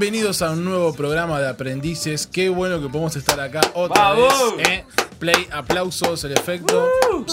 [0.00, 2.26] Bienvenidos a un nuevo programa de aprendices.
[2.26, 4.32] Qué bueno que podemos estar acá otra vez.
[4.66, 4.86] ¿eh?
[5.18, 6.88] Play, aplausos, el efecto.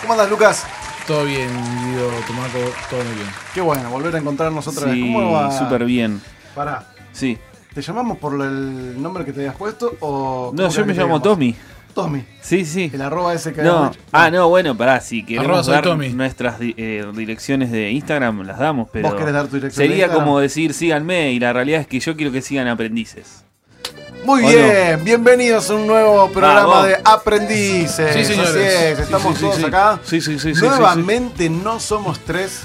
[0.00, 0.64] ¿Cómo andas, Lucas?
[1.04, 3.26] Todo bien, Guido, Tomaco, todo muy bien.
[3.52, 4.94] Qué bueno, volver a encontrarnos otra vez.
[4.94, 5.50] Sí, ¿Cómo va?
[5.58, 6.22] súper bien.
[6.54, 7.36] Pará, Sí.
[7.74, 10.52] ¿te llamamos por el nombre que te habías puesto o...?
[10.54, 11.22] No, cómo yo querés me que te llamo digamos?
[11.22, 11.56] Tommy.
[12.02, 12.90] Tommy, Sí, sí.
[12.94, 13.90] el arroba ese que No.
[14.12, 16.10] Ah, no, bueno, pará, si queremos dar Tommy.
[16.10, 20.08] nuestras di- eh, direcciones de Instagram, las damos, pero ¿Vos querés dar tu dirección sería
[20.12, 23.44] como decir síganme y la realidad es que yo quiero que sigan aprendices.
[24.24, 28.14] Muy ¿O bien, bienvenidos a un nuevo programa de Aprendices.
[28.14, 28.50] Sí, señores.
[28.50, 29.64] Así es, Sí, estamos sí, sí, todos sí.
[29.64, 30.00] acá.
[30.04, 32.60] Sí, sí, sí, sí, Nuevamente no somos tres,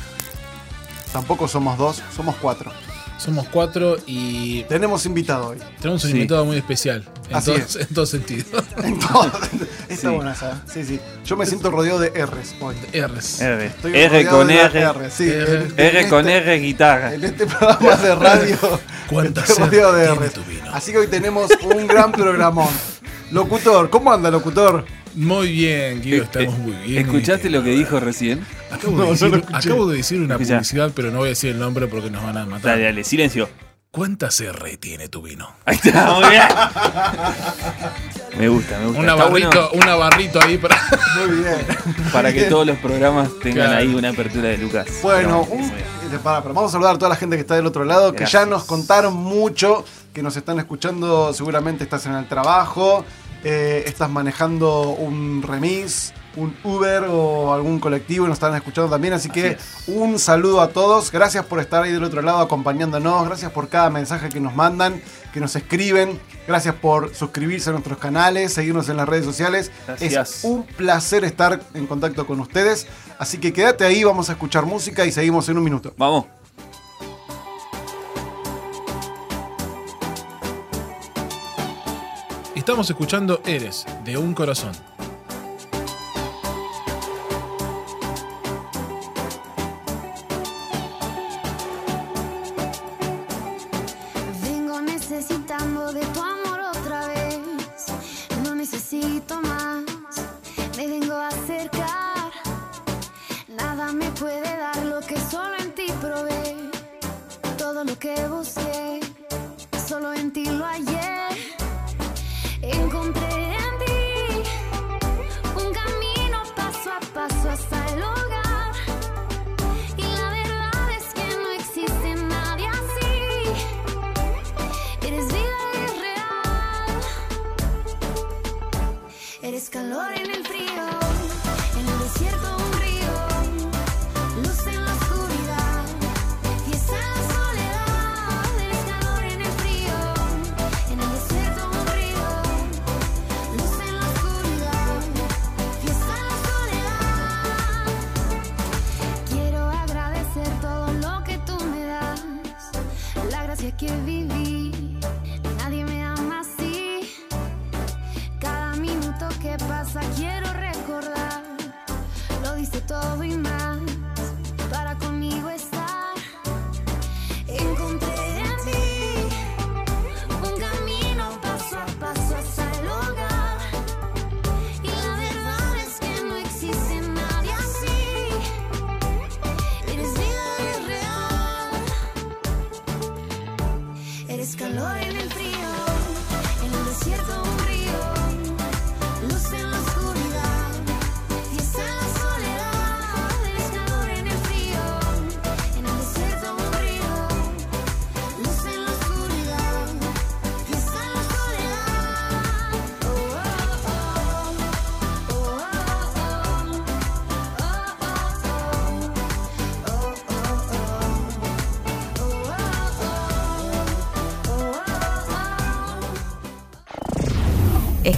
[1.11, 2.71] tampoco somos dos, somos cuatro.
[3.17, 5.57] Somos cuatro y Tenemos invitado hoy.
[5.79, 6.17] tenemos un Sí.
[6.17, 7.05] invitado muy especial.
[7.33, 7.75] En, Así todo, es.
[7.75, 8.45] en todo sentido.
[8.83, 9.51] Entonces,
[9.89, 10.15] está Sí.
[10.15, 10.61] buena esa.
[10.71, 10.99] Sí, sí.
[11.25, 12.75] Yo me siento rodeado de R's hoy.
[12.93, 13.41] R's.
[13.41, 13.65] R.
[13.65, 14.79] Estoy R rodeado con de R.
[14.81, 15.29] R, sí.
[15.29, 15.53] R.
[15.55, 17.13] En- en R con este- R guitarra.
[17.13, 18.57] En este programa de radio
[19.09, 20.33] ¿Cuántas estoy rodeado de R tiene R's.
[20.33, 20.73] tu vino?
[20.73, 22.69] Así que hoy tenemos un gran programón.
[23.31, 24.85] Locutor, ¿cómo anda, locutor?
[25.15, 27.05] Muy bien, Guido, Eh, estamos eh, muy bien.
[27.05, 28.45] ¿Escuchaste lo que dijo recién?
[28.71, 29.57] Acabo, No, de, no decir, lo escuché.
[29.69, 30.53] acabo de decir una Escuchá.
[30.55, 32.71] publicidad, pero no voy a decir el nombre porque nos van a matar.
[32.71, 33.49] Dale, dale, silencio.
[33.93, 35.47] ¿Cuántas R tiene tu vino?
[35.65, 36.41] Ahí está, muy bien.
[38.39, 38.99] Me gusta, me gusta.
[38.99, 40.81] Una Está barrito, bueno una barrito ahí para.
[41.27, 41.57] Muy bien.
[42.11, 43.77] para que todos los programas tengan Claro.
[43.81, 44.87] ahí una apertura de Lucas.
[45.03, 45.85] Bueno, un- eh,
[46.23, 48.47] pero vamos a saludar a toda la gente que está del otro lado, que ya
[48.47, 53.05] nos contaron mucho, que nos están escuchando, seguramente estás en el trabajo,
[53.43, 59.13] eh, estás manejando un remis, un Uber o algún colectivo y nos están escuchando también,
[59.13, 63.25] así que Así un saludo a todos, gracias por estar ahí del otro lado acompañándonos,
[63.25, 65.01] gracias por cada mensaje que nos mandan,
[65.33, 70.39] que nos escriben, gracias por suscribirse a nuestros canales, seguirnos en las redes sociales, Gracias.
[70.39, 72.87] es un placer estar en contacto con ustedes.
[73.19, 75.93] Así que quédate ahí, vamos a escuchar música y seguimos en un minuto.
[75.97, 76.25] Vamos.
[82.55, 84.71] Estamos escuchando Eres, de un corazón.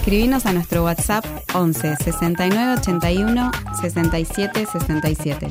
[0.06, 3.50] Escribinos a nuestro WhatsApp 11 69 81
[3.80, 5.48] 67 67.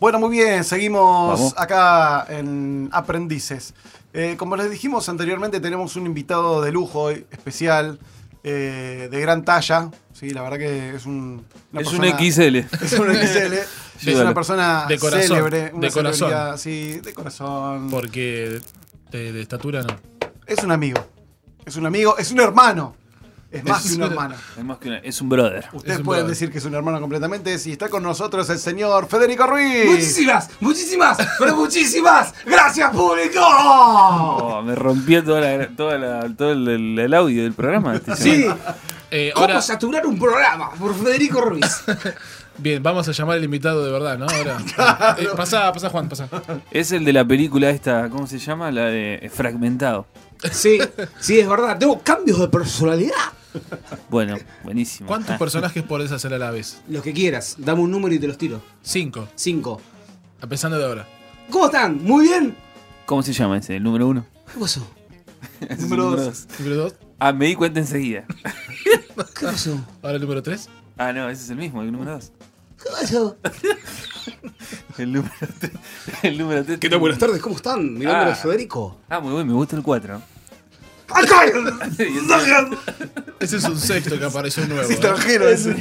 [0.00, 1.54] Bueno, muy bien, seguimos Vamos.
[1.58, 3.74] acá en Aprendices.
[4.14, 7.98] Eh, como les dijimos anteriormente, tenemos un invitado de lujo hoy, especial,
[8.42, 9.90] eh, de gran talla.
[10.14, 11.44] Sí, la verdad que es un.
[11.72, 12.56] una Es persona- un XL.
[12.82, 13.54] Es un XL.
[14.08, 15.72] es una persona De corazón, célebre.
[15.74, 16.56] Una de corazón.
[16.58, 17.90] Sí, de corazón.
[17.90, 18.60] Porque
[19.10, 20.09] de, de estatura no.
[20.50, 21.00] Es un amigo.
[21.64, 22.96] Es un amigo, es un hermano.
[23.52, 24.34] Es más Es que un hermano.
[24.56, 25.66] Es más que una- es un brother.
[25.72, 26.26] Ustedes un pueden brother.
[26.26, 27.58] decir que es un hermano completamente.
[27.58, 29.86] Si está con nosotros el señor Federico Ruiz.
[29.86, 32.32] Muchísimas, muchísimas, pero muchísimas.
[32.46, 33.40] Gracias, público.
[33.42, 37.96] Oh, me rompió toda la, toda la- todo el, el- el audio del programa.
[37.96, 38.46] este Sí.
[39.12, 41.82] Eh, ¿cómo ahora, saturar un programa por Federico Ruiz?
[42.58, 44.26] bien, vamos a llamar al invitado de verdad, ¿no?
[44.28, 44.58] Ahora.
[45.18, 46.28] Eh, pasá, pasá, Juan, pasá.
[46.70, 48.70] Es el de la película esta, ¿cómo se llama?
[48.70, 50.06] La de Fragmentado.
[50.52, 50.78] Sí,
[51.20, 51.78] sí, es verdad.
[51.78, 53.14] Tengo cambios de personalidad.
[54.08, 55.06] Bueno, buenísimo.
[55.08, 56.80] ¿Cuántos Ah, personajes podés hacer a la vez?
[56.88, 58.62] Lo que quieras, dame un número y te los tiro.
[58.82, 59.80] Cinco, Cinco.
[60.40, 61.06] empezando de ahora.
[61.50, 62.02] ¿Cómo están?
[62.02, 62.56] ¿Muy bien?
[63.06, 63.76] ¿Cómo se llama ese?
[63.76, 64.24] ¿El número uno?
[64.54, 64.86] ¿Qué pasó?
[65.80, 66.46] Número dos.
[66.58, 68.24] Número dos, Ah, me di cuenta enseguida.
[69.38, 69.78] ¿Qué pasó?
[70.02, 70.68] ahora el número tres.
[70.96, 72.32] Ah, no, ese es el mismo, el número dos.
[72.82, 73.36] ¿Qué pasó?
[74.98, 75.32] El número.
[76.22, 76.78] El número tres.
[76.78, 76.98] ¿Qué tal?
[76.98, 77.82] Buenas tardes, ¿cómo están?
[77.94, 78.30] Mi nombre Ah.
[78.32, 78.98] es Federico.
[79.08, 80.20] Ah, muy bueno, me gusta el 4.
[81.14, 81.44] ¡Acá!
[83.40, 84.82] Ese es un sexto que apareció nuevo.
[84.82, 84.92] ¿eh?
[84.92, 85.74] Extranjero ese.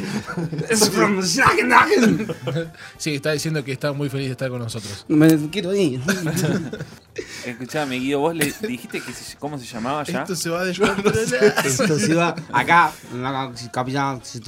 [0.69, 1.21] Es from.
[2.97, 5.05] Sí, está diciendo que está muy feliz de estar con nosotros.
[5.09, 6.01] Me quiero ir.
[7.45, 10.21] Escuchame, Guido, vos le dijiste que se- cómo se llamaba ya.
[10.21, 11.65] Esto se va a descontrolar.
[11.65, 14.21] Esto se va acá, en la capitán.
[14.23, 14.39] Se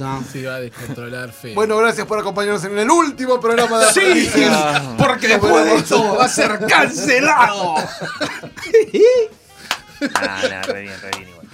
[0.46, 1.54] va a descontrolar feo.
[1.54, 4.30] Bueno, gracias por acompañarnos en el último programa de Sí,
[4.96, 7.74] porque después de esto va a ser cancelado.
[10.14, 11.46] Ah, no, re bien, re bien igual.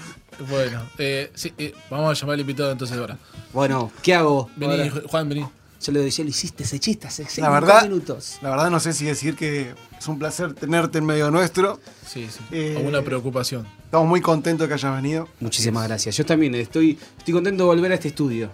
[0.49, 3.19] Bueno, eh, sí, eh, vamos a llamar al invitado entonces ahora.
[3.53, 4.49] Bueno, ¿qué hago?
[4.56, 5.47] Vení, Ahora, Juan, vení.
[5.83, 8.39] yo le decía, lo hiciste ese chiste hace La cinco verdad, minutos.
[8.41, 11.81] la verdad no sé si decir que es un placer tenerte en medio nuestro.
[12.06, 12.39] Sí, sí.
[12.53, 13.67] Eh, Alguna preocupación.
[13.85, 15.29] Estamos muy contentos de que hayas venido.
[15.41, 16.17] Muchísimas gracias.
[16.17, 18.50] Yo también estoy, estoy contento de volver a este estudio.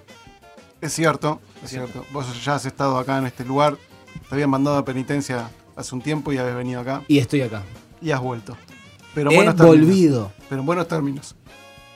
[0.81, 2.05] Es cierto, es cierto.
[2.13, 3.77] Vos ya has estado acá en este lugar.
[4.29, 7.03] Te habían mandado a penitencia hace un tiempo y habías venido acá.
[7.09, 7.63] Y estoy acá.
[8.01, 8.57] Y has vuelto.
[9.15, 9.87] Pero en He buenos términos.
[9.87, 10.33] volvido.
[10.49, 11.35] Pero en buenos términos.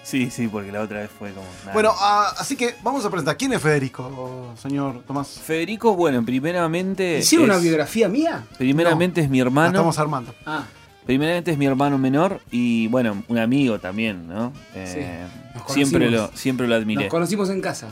[0.02, 1.46] Sí, sí, porque la otra vez fue como.
[1.60, 1.72] nada.
[1.74, 3.36] Bueno, ah, así que vamos a presentar.
[3.36, 5.28] ¿Quién es Federico, señor Tomás?
[5.28, 7.18] Federico, bueno, primeramente.
[7.18, 8.46] ¿Hicieron es- una biografía mía?
[8.56, 9.68] Primeramente es mi La hermano.
[9.68, 10.34] estamos armando.
[10.46, 10.64] Ah,
[11.04, 14.52] Primeramente es mi hermano menor y bueno, un amigo también, ¿no?
[14.74, 16.30] Eh, nos siempre conocimos.
[16.32, 17.04] lo, siempre lo admiré.
[17.04, 17.88] nos conocimos en casa.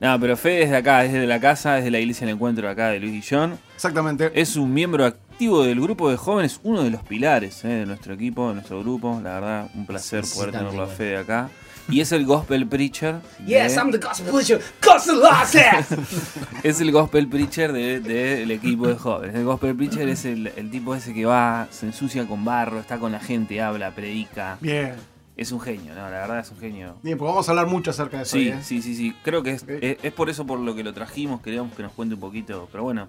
[0.00, 2.34] No, pero Fede es de acá, es de la casa, es de la iglesia del
[2.36, 3.58] encuentro acá de Luis Guillón.
[3.74, 4.30] Exactamente.
[4.34, 8.14] Es un miembro activo del grupo de jóvenes, uno de los pilares eh, de nuestro
[8.14, 9.20] equipo, de nuestro grupo.
[9.24, 10.86] La verdad, un placer Sí, poder tenerlo a.
[10.86, 11.48] Fede acá.
[11.88, 13.14] Y es el gospel preacher.
[13.38, 14.60] de- Yes, I'm the gospel preacher.
[14.84, 15.20] Gospel.
[16.64, 19.34] Es el gospel preacher del de, del equipo de jóvenes.
[19.36, 22.98] El gospel preacher es el, el tipo ese que va, se ensucia con barro, está
[22.98, 24.58] con la gente, habla, predica.
[24.60, 24.94] Bien.
[25.36, 26.00] Es un genio, ¿no?
[26.02, 26.96] La verdad es un genio.
[27.02, 28.36] Bien, pues vamos a hablar mucho acerca de eso.
[28.38, 28.58] Sí, hoy, ¿eh?
[28.62, 29.14] sí, sí, sí.
[29.22, 31.42] Creo que es, es, es por eso por lo que lo trajimos.
[31.42, 32.68] Queríamos que nos cuente un poquito.
[32.72, 33.08] Pero bueno.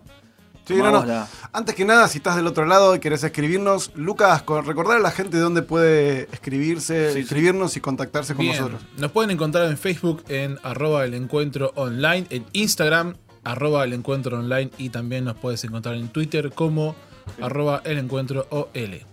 [0.68, 1.28] Sí, no, no.
[1.54, 5.12] Antes que nada, si estás del otro lado y querés escribirnos, Lucas, recordar a la
[5.12, 7.20] gente dónde puede escribirse, Sí, sí.
[7.22, 8.58] escribirnos y contactarse con Bien.
[8.58, 8.82] nosotros.
[8.98, 13.16] Nos pueden encontrar en Facebook en arroba el encuentro online, en Instagram
[13.46, 16.96] arroba el encuentro online y también nos puedes encontrar en Twitter como
[17.42, 19.06] arroba el encuentro OL.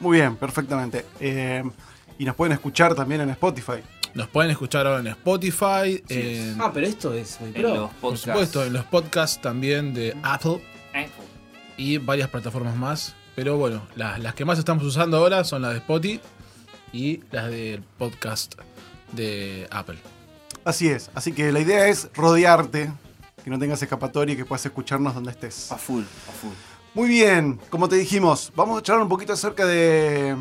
[0.00, 1.06] Muy bien, perfectamente.
[1.20, 1.62] Eh,
[2.18, 3.82] y nos pueden escuchar también en Spotify.
[4.14, 7.74] Nos pueden escuchar ahora en Spotify, en- Ah, pero esto es muy En pro.
[7.74, 11.10] los por supuesto en los podcasts también de Apple Apple.
[11.76, 13.14] y varias plataformas más.
[13.34, 16.20] Pero bueno, las, las que más estamos usando ahora son las de Spotify
[16.92, 18.54] y las del podcast
[19.12, 19.98] de Apple.
[20.64, 21.10] Así es.
[21.14, 22.90] Así que la idea es rodearte,
[23.44, 25.70] que no tengas escapatoria y que puedas escucharnos donde estés.
[25.70, 26.52] A full, a full.
[26.94, 30.34] Muy bien, como te dijimos, vamos a charlar un poquito acerca de,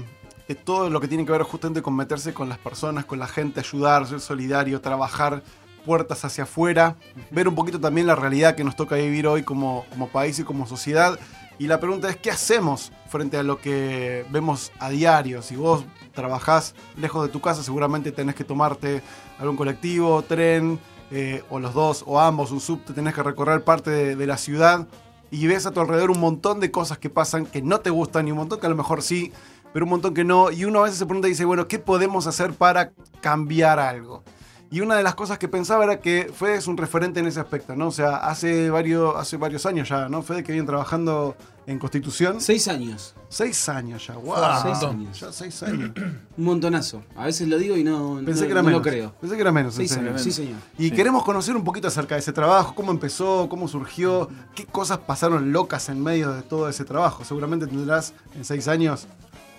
[0.47, 3.27] de todo lo que tiene que ver justamente con meterse con las personas, con la
[3.27, 5.43] gente, ayudar, ser solidario, trabajar
[5.85, 6.95] puertas hacia afuera,
[7.31, 10.43] ver un poquito también la realidad que nos toca vivir hoy como, como país y
[10.43, 11.19] como sociedad.
[11.57, 15.41] Y la pregunta es, ¿qué hacemos frente a lo que vemos a diario?
[15.41, 19.01] Si vos trabajás lejos de tu casa, seguramente tenés que tomarte
[19.39, 20.79] algún colectivo, tren,
[21.11, 24.37] eh, o los dos, o ambos, un subte, tenés que recorrer parte de, de la
[24.37, 24.87] ciudad
[25.31, 28.27] y ves a tu alrededor un montón de cosas que pasan que no te gustan
[28.27, 29.31] y un montón que a lo mejor sí,
[29.75, 30.51] pero un montón que no.
[30.51, 34.23] Y uno a veces se pregunta y dice, bueno, ¿qué podemos hacer para cambiar algo?
[34.71, 37.39] Y una de las cosas que pensaba era que Fede es un referente en ese
[37.41, 37.87] aspecto, ¿no?
[37.87, 40.23] O sea, hace varios, hace varios años ya, ¿no?
[40.23, 41.35] Fede que viene trabajando
[41.67, 42.39] en Constitución.
[42.41, 43.15] Seis años.
[43.29, 44.35] Seis años ya, wow.
[44.63, 45.19] Seis años.
[45.19, 45.91] Ya seis años.
[46.37, 47.03] Un montonazo.
[47.15, 48.79] A veces lo digo y no, Pensé no- que era no menos.
[48.85, 49.13] lo creo.
[49.21, 49.73] Pensé que era menos.
[49.75, 50.57] en Seis años, sí, señor.
[50.77, 50.91] Y Sí.
[50.91, 55.51] queremos conocer un poquito acerca de ese trabajo, cómo empezó, cómo surgió, qué cosas pasaron
[55.51, 57.23] locas en medio de todo ese trabajo.
[57.23, 59.07] Seguramente tendrás en seis años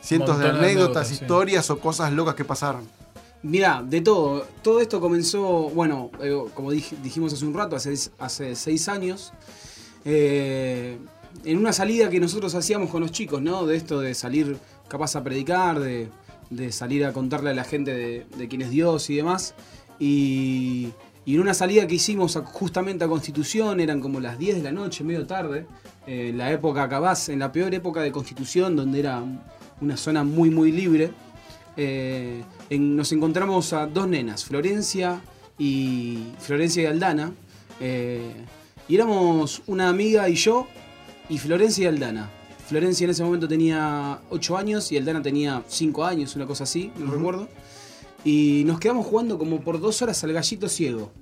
[0.07, 1.15] cientos de anécdotas, anécdotas, sí.
[1.15, 2.83] historias o cosas locas que pasaron.
[3.43, 4.47] Mira, de todo.
[4.63, 9.33] Todo esto comenzó, bueno, eh, como dij- dijimos hace un rato, hace, hace seis años.
[10.05, 10.99] eh,
[11.45, 13.67] en una salida que nosotros hacíamos con los chicos, ¿no?
[13.67, 14.57] De esto de salir
[14.89, 16.09] capaz a predicar, de,
[16.51, 19.55] de salir a contarle a la gente de, de quién es Dios y demás.
[19.99, 20.89] Y,
[21.25, 24.63] y en una salida que hicimos a- justamente a Constitución, eran como las 10 de
[24.63, 25.67] la noche, medio tarde,
[26.07, 29.23] eh, en la época capaz, en la peor época de Constitución, donde era
[29.81, 31.11] una zona muy, muy libre.
[31.77, 35.21] Eh, en- nos encontramos a dos nenas, Florencia
[35.59, 37.33] y Florencia y Aldana.
[37.81, 38.33] eh,
[38.89, 40.67] y éramos una amiga y yo,
[41.29, 42.31] y Florencia y Aldana.
[42.69, 46.91] Florencia en ese momento tenía 8 años y Aldana tenía 5 años, una cosa así,
[46.99, 47.49] no recuerdo.
[48.25, 51.13] Y nos quedamos jugando como por dos horas al gallito ciego.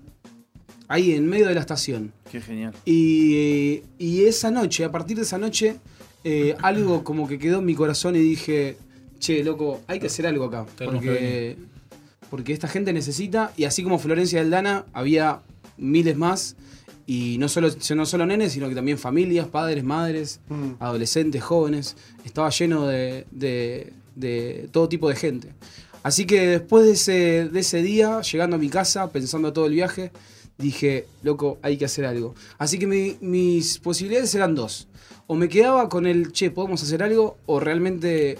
[0.88, 2.12] Ahí en medio de la estación.
[2.30, 2.74] Qué genial.
[2.84, 5.78] Y, y esa noche, a partir de esa noche,
[6.24, 8.76] eh, algo como que quedó en mi corazón y dije,
[9.18, 10.66] che, loco, hay que hacer algo acá.
[10.78, 11.56] Porque,
[12.30, 15.40] porque esta gente necesita, y así como Florencia Aldana, había
[15.76, 16.56] miles más.
[17.06, 20.72] Y no solo, no solo nenes, sino que también familias, padres, madres, Mm.
[20.80, 21.96] adolescentes, jóvenes.
[22.24, 25.48] Estaba lleno de, de- de todo tipo de gente.
[26.02, 29.72] Así que después de ese, de ese día, llegando a mi casa, pensando todo el
[29.74, 30.12] viaje,
[30.58, 32.34] dije, loco, hay que hacer algo.
[32.58, 34.88] Así que mi- mis posibilidades eran dos.
[35.26, 38.38] O me quedaba con el, che, podemos hacer algo, o realmente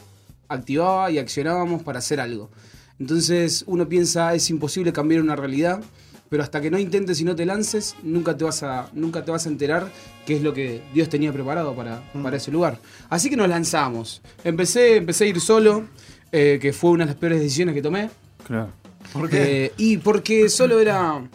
[0.49, 2.50] activaba y accionábamos para hacer algo.
[3.00, 5.83] Entonces uno piensa, es imposible cambiar una realidad,
[6.28, 9.30] pero hasta que no intentes y no te lances, nunca te vas a, nunca te
[9.30, 9.90] vas a enterar
[10.26, 12.78] qué es lo que Dios tenía preparado para, para ese lugar.
[13.09, 14.23] Así que nos lanzamos.
[14.42, 15.85] Empecé, empecé a ir solo,
[16.33, 18.11] eh, que fue una de las peores decisiones que tomé.
[18.47, 18.71] Claro.
[19.12, 19.66] ¿Por qué?
[19.66, 21.28] Eh, y porque solo era.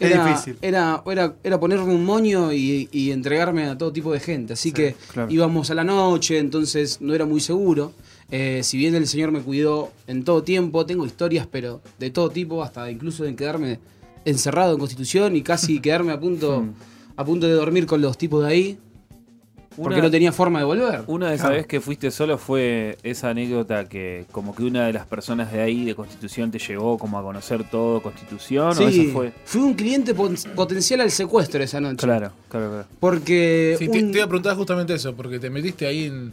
[0.00, 0.56] Era, difícil.
[0.60, 4.54] Era, era, era ponerme un moño y, y entregarme a todo tipo de gente.
[4.54, 5.30] Así que claro.
[5.30, 7.92] íbamos a la noche, entonces no era muy seguro.
[8.30, 12.30] Eh, si bien el Señor me cuidó en todo tiempo, tengo historias, pero de todo
[12.30, 13.78] tipo, hasta incluso de quedarme
[14.24, 16.64] encerrado en Constitución y casi quedarme a punto,
[17.16, 18.78] a punto de dormir con los tipos de ahí,
[19.76, 21.02] porque no tenía forma de volver.
[21.06, 21.54] Una de esas Claro.
[21.56, 25.60] veces que fuiste solo fue esa anécdota que como que una de las personas de
[25.60, 29.32] ahí de Constitución te llevó como a conocer todo Constitución o Sí, eso fue.
[29.44, 31.96] fui un cliente potencial al secuestro esa noche.
[32.06, 32.86] Claro, claro, claro.
[33.00, 36.32] Porque Sí, te, un- te iba a preguntar justamente eso, porque te metiste ahí en,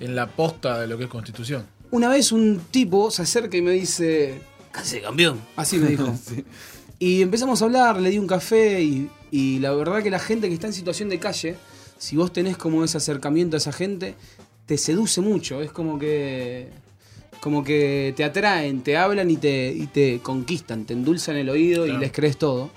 [0.00, 1.64] en la posta de lo que es Constitución.
[1.90, 5.38] Una vez un tipo se acerca y me dice, "Casi campeón.
[5.56, 6.12] Así me dijo.
[6.98, 10.46] Y empezamos a hablar, le di un café y, y la verdad que la gente
[10.46, 11.56] que está en situación de calle,
[12.02, 14.16] si vos tenés como ese acercamiento a esa gente,
[14.66, 15.62] te seduce mucho.
[15.62, 16.68] Es como que
[17.38, 21.86] como que te atraen, te hablan y te, y te conquistan, te endulzan el oído
[21.86, 22.70] y les crees todo.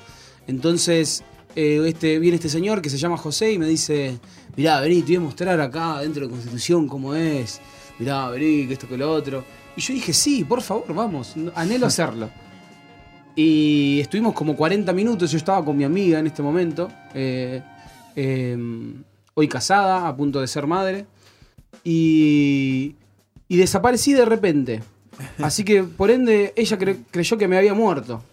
[0.46, 1.24] Entonces,
[1.56, 4.20] eh, este, viene este señor que se llama José y me dice,
[4.56, 7.62] mirá, vení, te voy a mostrar acá dentro de Constitución cómo es,
[7.98, 9.44] mirá, vení, que esto que lo otro.
[9.76, 12.30] Y yo dije, sí, por favor, vamos, anhelo hacerlo.
[13.38, 17.62] Y estuvimos como 40 minutos, yo estaba con mi amiga en este momento, eh,
[18.16, 18.58] eh,
[19.36, 21.06] hoy casada, a punto de ser madre,
[21.84, 22.96] y,
[23.48, 24.82] y desaparecí de repente.
[25.40, 28.24] Así que, por ende, ella cre- creyó que me había muerto.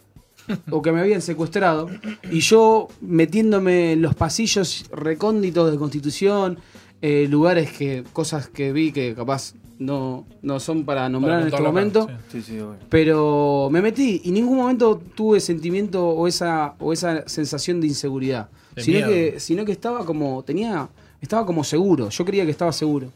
[0.70, 1.88] O que me habían secuestrado.
[2.30, 6.58] Y yo metiéndome en los pasillos recónditos de Constitución,
[7.00, 11.56] eh, lugares que, cosas que vi que capaz no, no son para nombrar en este
[11.56, 12.08] acá, momento.
[12.28, 12.40] sí.
[12.40, 12.76] Sí, sí, obvio.
[12.88, 17.88] Pero me metí y en ningún momento tuve sentimiento o esa, o esa sensación de
[17.88, 18.48] inseguridad.
[18.74, 19.10] De sino miedo.
[19.10, 20.88] que, sino que estaba como, tenía,
[21.20, 22.08] estaba como seguro.
[22.08, 23.08] Yo creía que estaba seguro.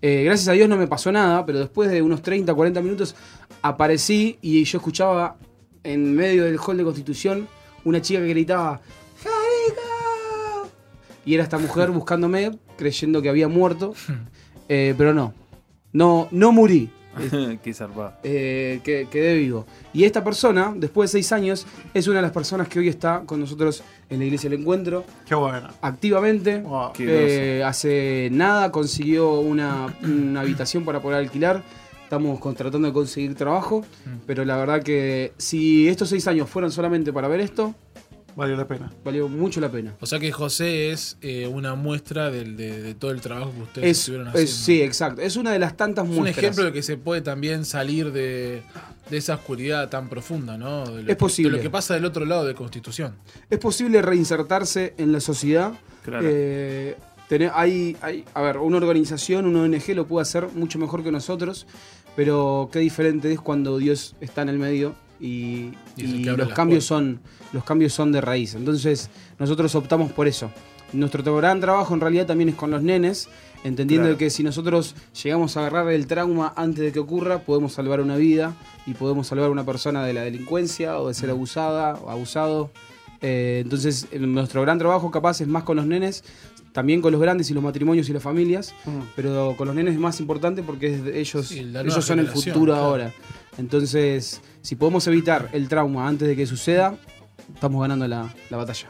[0.00, 3.14] Eh, gracias a Dios no me pasó nada, pero después de unos 30, 40 minutos
[3.62, 5.36] aparecí y yo escuchaba
[5.84, 7.46] en medio del hall de Constitución
[7.84, 8.80] una chica que gritaba
[9.22, 10.68] ¡Jarica!
[11.24, 13.94] Y era esta mujer buscándome, creyendo que había muerto.
[14.68, 15.34] Eh, pero no.
[15.92, 16.90] No, no morí.
[17.62, 18.14] Qué zarpado.
[18.22, 19.66] Eh, que, quedé vivo.
[19.92, 23.22] Y esta persona, después de seis años, es una de las personas que hoy está
[23.26, 25.68] con nosotros en la iglesia del encuentro, Qué bueno.
[25.82, 26.60] activamente.
[26.60, 26.92] Wow.
[26.94, 31.62] Qué Eh, hace nada consiguió una, una habitación para poder alquilar.
[32.04, 33.84] Estamos tratando de conseguir trabajo.
[34.26, 37.74] Pero la verdad que si estos seis años fueron solamente para ver esto,
[38.34, 38.90] Valió la pena.
[39.04, 39.94] Valió mucho la pena.
[40.00, 43.62] O sea que José es eh, una muestra del- de, de todo el trabajo que
[43.62, 45.20] ustedes Es, estuvieron es- sí, exacto.
[45.20, 46.44] Es una de las tantas Es un muestras.
[46.44, 48.62] ejemplo de que se puede también salir de,
[49.10, 50.84] de esa oscuridad tan profunda, ¿no?
[50.86, 51.50] De lo Es que- posible.
[51.52, 53.14] De lo que pasa del otro lado de Constitución.
[53.50, 55.72] Es posible reinsertarse en la sociedad.
[56.04, 56.26] Claro.
[56.30, 56.96] Eh,
[57.28, 61.12] tener- hay, hay, a ver, una organización, una ONG lo puede hacer mucho mejor que
[61.12, 61.66] nosotros,
[62.16, 66.84] pero qué diferente es cuando Dios está en el medio y, Y los cambios puertas.
[66.84, 67.20] son
[67.52, 68.54] los cambios son de raíz.
[68.54, 70.50] Entonces nosotros optamos por eso.
[70.92, 73.28] Nuestro gran trabajo en realidad también es con los nenes,
[73.64, 74.18] entendiendo Claro.
[74.18, 78.16] que si nosotros llegamos a agarrar el trauma antes de que ocurra, podemos salvar una
[78.16, 78.54] vida
[78.86, 82.70] y podemos salvar a una persona de la delincuencia o de ser abusada o abusado.
[83.22, 86.24] Eh, entonces, nuestro gran trabajo capaz es más con los nenes,
[86.72, 88.90] también con los grandes y los matrimonios y las familias, Mm.
[89.14, 92.82] pero con los nenes es más importante porque ellos, Sí, ellos son el futuro claro.
[92.84, 93.12] ahora.
[93.58, 96.96] Entonces, si podemos evitar el trauma antes de que suceda,
[97.54, 98.88] estamos ganando la, la batalla.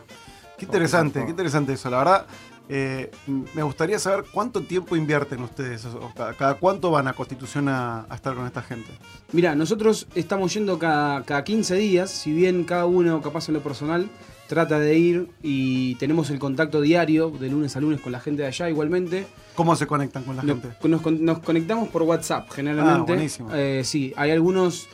[0.59, 1.91] Qué interesante, qué interesante eso.
[1.91, 2.27] La verdad,
[2.69, 3.11] eh,
[3.55, 5.85] me gustaría saber cuánto tiempo invierten ustedes.
[5.87, 8.89] o cada, cada cuánto van a Constitución a, a estar con esta gente.
[9.33, 13.61] Mira, nosotros estamos yendo cada, cada 15 días, si bien cada uno, capaz en lo
[13.63, 14.09] personal,
[14.47, 18.43] trata de ir y tenemos el contacto diario de lunes a lunes con la gente
[18.43, 19.27] de allá igualmente.
[19.55, 20.77] ¿Cómo se conectan con la Nos, gente?
[20.89, 23.13] nos nos conectamos por WhatsApp generalmente.
[23.13, 23.51] Ah, buenísimo.
[23.53, 24.89] Eh, sí, hay algunos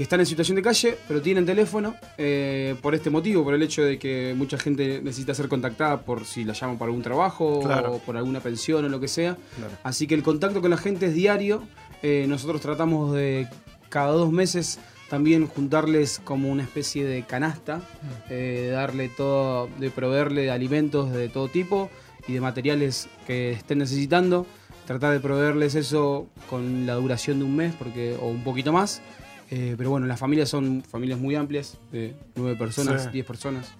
[0.00, 3.62] que están en situación de calle, pero tienen teléfono eh, por este motivo, por el
[3.62, 7.60] hecho de que mucha gente necesita ser contactada por si la llaman para algún trabajo
[7.60, 7.92] Claro.
[7.92, 9.36] o por alguna pensión o lo que sea.
[9.58, 9.72] Claro.
[9.82, 11.64] Así que el contacto con la gente es diario.
[12.02, 13.46] Eh, nosotros tratamos de
[13.90, 14.78] cada dos meses
[15.10, 17.82] también juntarles como una especie de canasta,
[18.30, 21.90] eh, de darle todo, de proveerle de alimentos de todo tipo
[22.26, 24.46] y de materiales que estén necesitando.
[24.86, 29.02] Tratar de proveerles eso con la duración de un mes porque, o un poquito más.
[29.50, 33.08] Eh, pero bueno, las familias son familias muy amplias, de nueve personas, Sí.
[33.12, 33.72] diez personas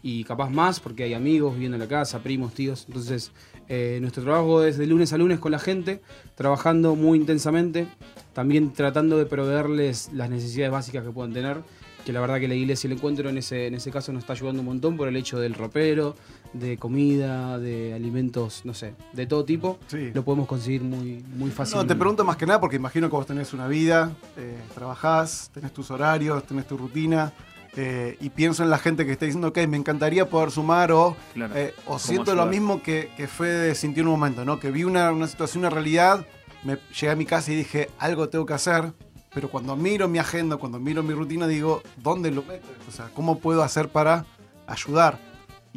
[0.00, 2.84] y capaz más porque hay amigos viviendo en la casa, primos, tíos.
[2.86, 3.32] Entonces,
[3.68, 6.00] eh, nuestro trabajo es de lunes a lunes con la gente,
[6.36, 7.88] trabajando muy intensamente,
[8.32, 11.58] también tratando de proveerles las necesidades básicas que puedan tener.
[12.06, 14.22] Que la verdad que la iglesia y el encuentro en ese, en ese caso nos
[14.22, 16.14] está ayudando un montón por el hecho del ropero,
[16.52, 19.78] de comida, de alimentos, no sé, de todo tipo.
[19.88, 20.10] Sí.
[20.14, 21.76] Lo podemos conseguir muy, muy fácil.
[21.76, 25.50] No, te pregunto más que nada porque imagino que vos tenés una vida, eh, trabajás,
[25.52, 27.32] tenés tus horarios, tenés tu rutina.
[27.76, 31.14] eh, y pienso en la gente que está diciendo, ok, me encantaría poder sumar o,
[31.34, 31.54] Claro.
[31.54, 34.58] eh, o ¿Cómo siento lo mismo que, que Fede sintió en un momento, ¿no?
[34.58, 36.26] Que vi una, una situación, una realidad,
[36.64, 38.92] me llegué a mi casa y dije, algo tengo que hacer,
[39.32, 42.66] pero cuando miro mi agenda, cuando miro mi rutina, digo, ¿dónde lo meto?
[42.88, 44.24] O sea, ¿cómo puedo hacer para
[44.66, 45.20] ayudar?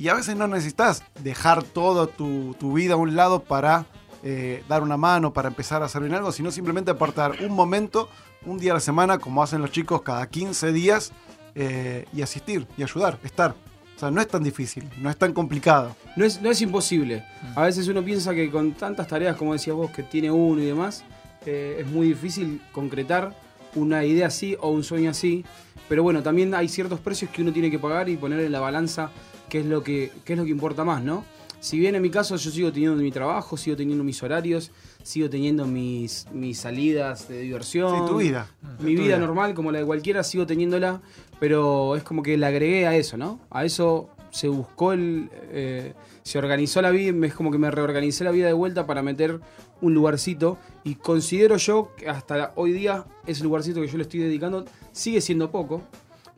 [0.01, 3.85] Y a veces no necesitas dejar toda tu, tu vida a un lado para
[4.23, 8.09] eh, dar una mano, para empezar a hacer bien algo, sino simplemente apartar un momento,
[8.43, 11.11] un día a la semana, como hacen los chicos cada 15 días,
[11.53, 13.53] eh, y asistir, y ayudar, estar.
[13.95, 15.95] O sea, no es tan difícil, no es tan complicado.
[16.15, 17.23] No es, no es imposible.
[17.55, 20.65] A veces uno piensa que con tantas tareas, como decías vos, que tiene uno y
[20.65, 21.03] demás,
[21.45, 23.35] eh, es muy difícil concretar
[23.75, 25.45] una idea así o un sueño así.
[25.87, 28.61] Pero bueno, también hay ciertos precios que uno tiene que pagar y poner en la
[28.61, 29.11] balanza
[29.51, 31.25] qué es lo que, qué es lo que importa más, ¿no?
[31.59, 34.71] Si bien en mi caso yo sigo teniendo mi trabajo, sigo teniendo mis horarios,
[35.03, 37.99] sigo teniendo mis, mis salidas de diversión.
[37.99, 38.49] Sí, tu vida.
[38.79, 41.01] Mi Tu vida normal, como la de cualquiera, sigo teniéndola,
[41.39, 43.41] pero es como que le agregué a eso, ¿no?
[43.51, 45.29] A eso se buscó el.
[45.51, 49.03] eh, se organizó la vida, es como que me reorganicé la vida de vuelta para
[49.03, 49.41] meter
[49.81, 50.57] un lugarcito.
[50.83, 55.19] Y considero yo que hasta hoy día ese lugarcito que yo le estoy dedicando sigue
[55.19, 55.81] siendo poco,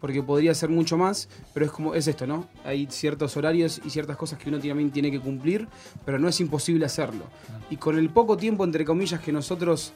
[0.03, 2.45] porque podría ser mucho más, pero es como es esto, ¿no?
[2.65, 5.69] Hay ciertos horarios y ciertas cosas que uno también tiene que cumplir,
[6.03, 7.23] pero no es imposible hacerlo.
[7.69, 9.93] Y con el poco tiempo, entre comillas, que nosotros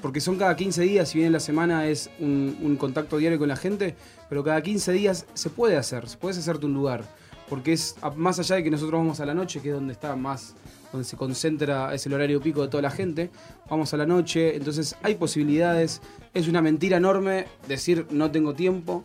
[0.00, 3.40] porque son cada 15 días, si bien en la semana es un, un contacto diario
[3.40, 3.96] con la gente,
[4.28, 7.02] pero cada 15 días se puede hacer, se puede hacerte un lugar,
[7.48, 10.14] porque es más allá de que nosotros vamos a la noche, que es donde está
[10.14, 10.54] más,
[10.92, 13.30] donde se concentra, es el horario pico de toda la gente,
[13.68, 16.00] vamos a la noche, entonces hay posibilidades,
[16.34, 19.04] es una mentira enorme decir no tengo tiempo,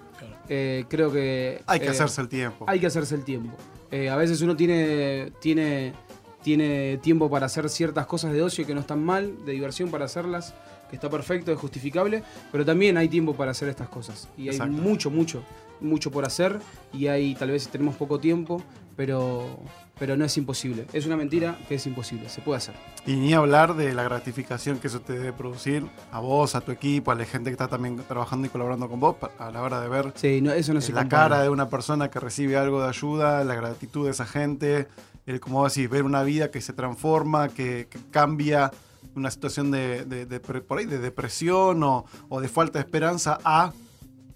[0.50, 1.62] Eh, creo que...
[1.68, 2.66] Hay que eh, hacerse el tiempo.
[2.68, 3.56] hay que hacerse el tiempo.
[3.92, 5.94] Eh, a veces uno tiene, tiene,
[6.42, 10.06] tiene tiempo para hacer ciertas cosas de ocio que no están mal, de diversión para
[10.06, 10.54] hacerlas,
[10.90, 14.28] que está perfecto, es justificable, pero también hay tiempo para hacer estas cosas.
[14.38, 15.44] Y hay mucho, mucho,
[15.80, 16.60] mucho por hacer
[16.92, 18.62] y hay, tal vez tenemos poco tiempo,
[18.96, 19.60] pero,
[20.00, 20.86] pero no es imposible.
[20.94, 22.76] Es una mentira que es imposible, se puede hacer.
[23.06, 26.72] Y ni hablar de la gratificación que eso te debe producir a vos, a tu
[26.72, 29.82] equipo, a la gente que está también trabajando y colaborando con vos, a la hora
[29.82, 31.24] de ver Sí, no, eso no se la compara.
[31.30, 34.88] cara de una persona que recibe algo de ayuda, la gratitud de esa gente,
[35.26, 38.72] el, como decís, ver una vida que se transforma, que, que cambia
[39.16, 43.72] una situación de, de- por ahí, de depresión o, o de falta de esperanza a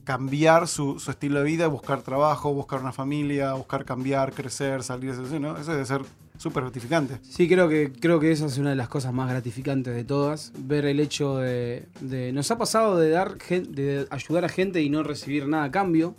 [0.07, 5.13] cambiar su, su estilo de vida, buscar trabajo, buscar una familia, buscar cambiar, crecer, salir
[5.13, 5.57] de ese, ¿no?
[5.57, 6.01] Eso debe ser
[6.37, 7.17] súper gratificante.
[7.23, 10.53] Sí, creo que, creo que esa es una de las cosas más gratificantes de todas.
[10.57, 11.87] Ver el hecho de.
[11.99, 15.71] de- nos ha pasado de dar de ayudar a gente y no recibir nada a
[15.71, 16.15] cambio.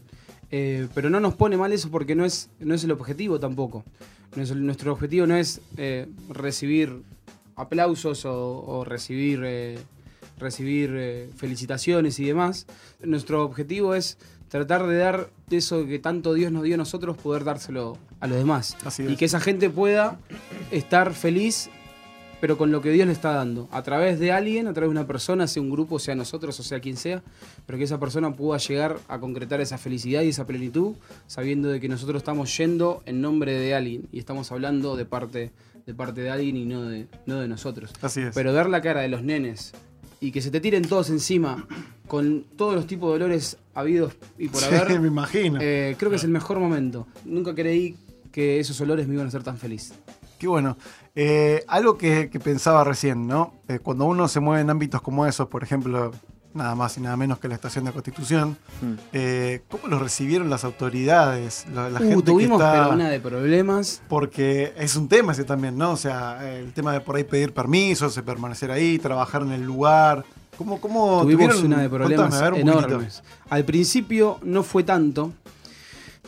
[0.51, 3.85] eh, pero no nos pone mal eso porque no es, no es el objetivo tampoco.
[4.37, 7.03] Nuestro objetivo no es eh, recibir
[7.57, 9.79] aplausos o, o recibir, eh,
[10.39, 12.67] recibir eh, felicitaciones y demás.
[13.03, 17.45] Nuestro objetivo es tratar de dar eso que tanto Dios nos dio a nosotros, poder
[17.45, 18.77] dárselo a los demás.
[18.85, 19.19] Así Y es.
[19.19, 20.19] que esa gente pueda
[20.71, 21.71] estar feliz,
[22.41, 23.69] pero con lo que Dios le está dando.
[23.73, 26.63] A través de alguien, a través de una persona, sea un grupo, sea nosotros o
[26.63, 27.23] sea quien sea,
[27.67, 30.95] pero que esa persona pueda llegar a concretar esa felicidad y esa plenitud,
[31.27, 35.51] sabiendo de que nosotros estamos yendo en nombre de alguien y estamos hablando de parte
[35.87, 37.91] de, parte de alguien y no de, no de nosotros.
[38.03, 38.35] Así es.
[38.35, 39.73] Pero ver la cara de los nenes
[40.21, 41.67] y que se te tiren todos encima
[42.07, 45.59] con todos los tipos de dolores habidos y por Sí, haber, me imagino.
[45.61, 47.07] eh, creo que es el mejor momento.
[47.25, 47.97] Nunca creí
[48.33, 49.93] que esos olores me iban a hacer tan feliz.
[50.39, 50.77] Qué bueno.
[51.15, 53.55] Eh, algo que, que pensaba recién, ¿no?
[53.69, 56.13] Eh, cuando uno se mueve en ámbitos como esos, por ejemplo,
[56.55, 58.93] nada más y nada menos que la estación de Constitución, Mm.
[59.13, 61.67] eh, ¿cómo lo recibieron las autoridades?
[61.75, 62.83] La, la Uh, gente tuvimos que está...
[62.85, 64.03] pero una de problemas.
[64.09, 65.93] Porque es un tema ese también, ¿no?
[65.93, 69.63] O sea, el tema de por ahí pedir permisos, de permanecer ahí, trabajar en el
[69.63, 70.25] lugar.
[70.57, 72.89] ¿Cómo, cómo Tuvimos tuvieron- una de problemas contame, a ver, un poquito.
[72.89, 73.23] enormes.
[73.51, 75.33] Al principio no fue tanto,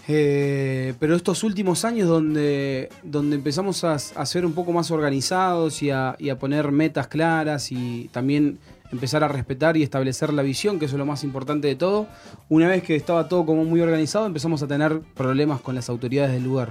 [0.09, 5.83] eh, pero estos últimos años donde, donde empezamos a, a ser un poco más organizados
[5.83, 8.59] y a, y a poner metas claras y también
[8.93, 12.07] empezar a respetar y establecer la visión, que eso es lo más importante de todo,
[12.49, 16.33] una vez que estaba todo como muy organizado empezamos a tener problemas con las autoridades
[16.33, 16.71] del lugar.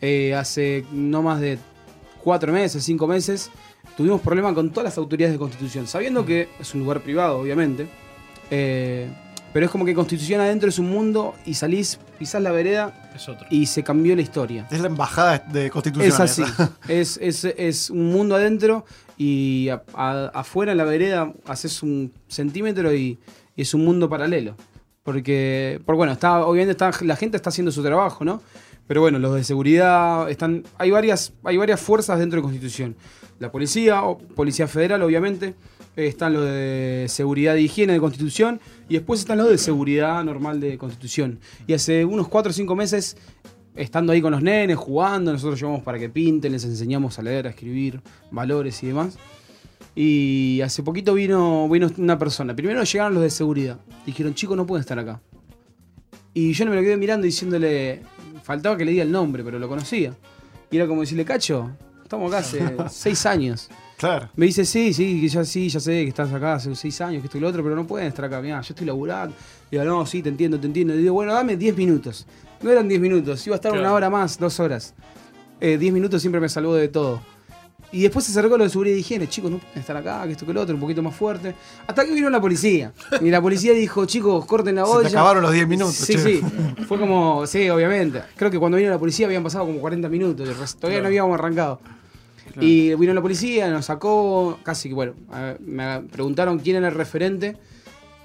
[0.00, 1.58] Eh, hace no más de
[2.22, 3.50] cuatro meses, cinco meses,
[3.96, 7.86] tuvimos problemas con todas las autoridades de Constitución, sabiendo que es un lugar privado, obviamente.
[8.50, 9.08] eh,
[9.52, 13.28] pero es como que Constitución adentro es un mundo y salís, pisás la vereda Es
[13.28, 13.46] otro.
[13.50, 14.66] y se cambió la historia.
[14.70, 16.08] Es la embajada de Constitución.
[16.12, 16.42] Es así.
[16.88, 18.84] es, es, es un mundo adentro
[19.18, 23.18] y a- a- afuera en la vereda haces un centímetro y,
[23.56, 24.56] y es un mundo paralelo.
[25.02, 28.40] Porque, por bueno, está, obviamente está, la gente está haciendo su trabajo, ¿no?
[28.86, 30.64] Pero bueno, los de seguridad están.
[30.78, 32.96] Hay varias, hay varias fuerzas dentro de Constitución.
[33.38, 35.54] La policía, o policía federal, obviamente.
[35.96, 38.60] Eh, Están los de seguridad y higiene de Constitución.
[38.88, 41.40] Y después están los de seguridad normal de Constitución.
[41.66, 43.16] Y hace unos 4 o 5 meses
[43.74, 47.46] estando ahí con los nenes, jugando, nosotros llevamos para que pinten, les enseñamos a leer,
[47.46, 48.00] a escribir,
[48.30, 49.18] valores y demás.
[49.94, 52.54] Y hace poquito vino, vino una persona.
[52.54, 53.78] Primero llegaron los de seguridad.
[54.06, 55.20] Dijeron, chicos, no pueden estar acá.
[56.34, 58.02] Y yo no me lo quedé mirando diciéndole,
[58.42, 60.14] faltaba que le diga el nombre, pero lo conocía.
[60.70, 61.70] Y era como decirle, Cacho,
[62.02, 63.68] estamos acá hace seis años.
[64.02, 64.28] Claro.
[64.36, 67.20] Me dice, sí, sí, que ya sí, ya sé que estás acá hace seis años,
[67.22, 68.40] que esto y lo otro, pero no pueden estar acá.
[68.40, 69.34] Mirá, yo estoy laburando.
[69.70, 70.94] Y digo, no, sí, te entiendo, te entiendo.
[70.94, 72.26] Y digo, bueno, dame 10 minutos.
[72.62, 73.86] No eran 10 minutos, iba a estar Claro.
[73.86, 74.94] una hora más, dos horas.
[75.60, 77.22] Eh, 10 minutos siempre me salvó de todo.
[77.92, 79.28] Y después se acercó lo de seguridad y higiene.
[79.28, 81.54] Chicos, no pueden estar acá, que esto que lo otro, un poquito más fuerte.
[81.86, 82.92] Hasta que vino la policía.
[83.20, 85.08] Y la policía dijo, chicos, corten la Se olla.
[85.10, 85.94] te acabaron los 10 minutos.
[85.94, 86.18] Sí, che.
[86.18, 86.40] sí.
[86.88, 88.22] Fue como, sí, obviamente.
[88.34, 90.74] Creo que cuando vino la policía habían pasado como 40 minutos.
[90.76, 91.80] Todavía no habíamos arrancado.
[92.60, 95.14] Y vino la policía, nos sacó, casi que, bueno,
[95.60, 97.56] me preguntaron quién era el referente.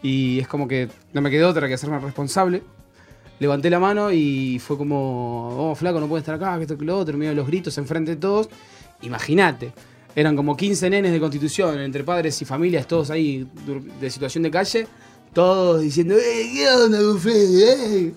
[0.03, 2.61] Y es como que no me quedó otra que hacerme responsable.
[3.39, 6.85] Levanté la mano y fue como, oh, flaco, no puede estar acá, que esto que
[6.85, 7.17] lo otro.
[7.17, 8.49] Medio los gritos enfrente de todos.
[9.01, 9.71] Imagínate.
[10.15, 13.47] Eran como 15 nenes de constitución, entre padres y familias, todos ahí
[14.01, 14.87] de situación de calle.
[15.33, 18.13] Todos diciendo, ¡eh, qué onda, Gufredi, eh?".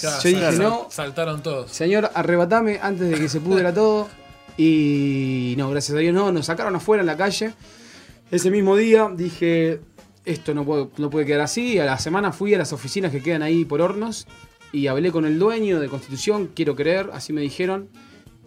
[0.00, 1.70] Claro, Yo dije, sal- no, Saltaron todos.
[1.70, 4.08] Señor, arrebatame antes de que se pudra todo.
[4.56, 7.52] Y no, gracias a Dios no, nos sacaron afuera en la calle.
[8.30, 9.80] Ese mismo día dije,
[10.24, 11.78] esto no puede, no puede quedar así.
[11.78, 14.26] A la semana fui a las oficinas que quedan ahí por hornos
[14.72, 17.88] y hablé con el dueño de Constitución, quiero creer, así me dijeron.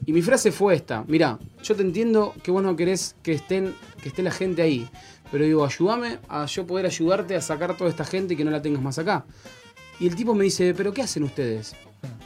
[0.05, 3.75] Y mi frase fue esta, mira, yo te entiendo que vos no querés que, estén,
[4.01, 4.87] que esté la gente ahí,
[5.31, 8.51] pero digo, ayúdame a yo poder ayudarte a sacar toda esta gente y que no
[8.51, 9.25] la tengas más acá.
[9.99, 11.75] Y el tipo me dice, pero ¿qué hacen ustedes?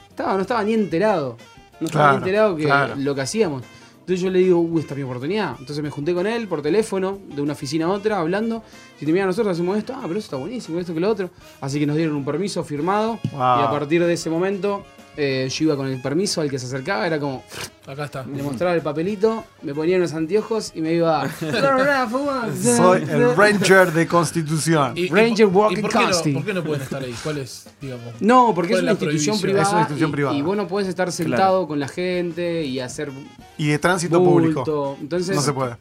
[0.08, 1.36] Estaba, no estaba ni enterado.
[1.80, 2.94] No estaba Claro, ni enterado que claro.
[2.96, 3.62] lo que hacíamos.
[4.04, 5.56] Entonces yo le digo, uy, esta es mi oportunidad.
[5.58, 8.62] Entonces me junté con él por teléfono, de una oficina a otra, hablando.
[8.98, 11.30] Si te mira, nosotros hacemos esto, ah, pero eso está buenísimo, esto que lo otro.
[11.62, 13.18] Así que nos dieron un permiso firmado.
[13.32, 13.40] Wow.
[13.40, 14.84] Y a partir de ese momento,
[15.16, 17.42] eh, yo iba con el permiso al que se acercaba, era como,
[17.86, 18.24] Acá está.
[18.26, 21.28] le mostraba el papelito, me ponía unos anteojos y me iba.
[22.62, 24.92] Soy el Ranger de Constitución.
[24.96, 26.34] Y- Ranger Walking ¿y por qué, no, Casting.
[26.34, 27.14] por qué no pueden estar ahí?
[27.22, 28.06] ¿Cuál es, digamos?
[28.20, 29.62] No, porque ¿Cuál es una institución privada.
[29.64, 30.36] Es una institución y, privada.
[30.36, 33.10] y vos no podés estar sentado con la gente y hacer
[33.58, 34.64] Y de tránsito bulto.
[34.64, 34.98] público.
[35.00, 35.76] Entonces, No se puede.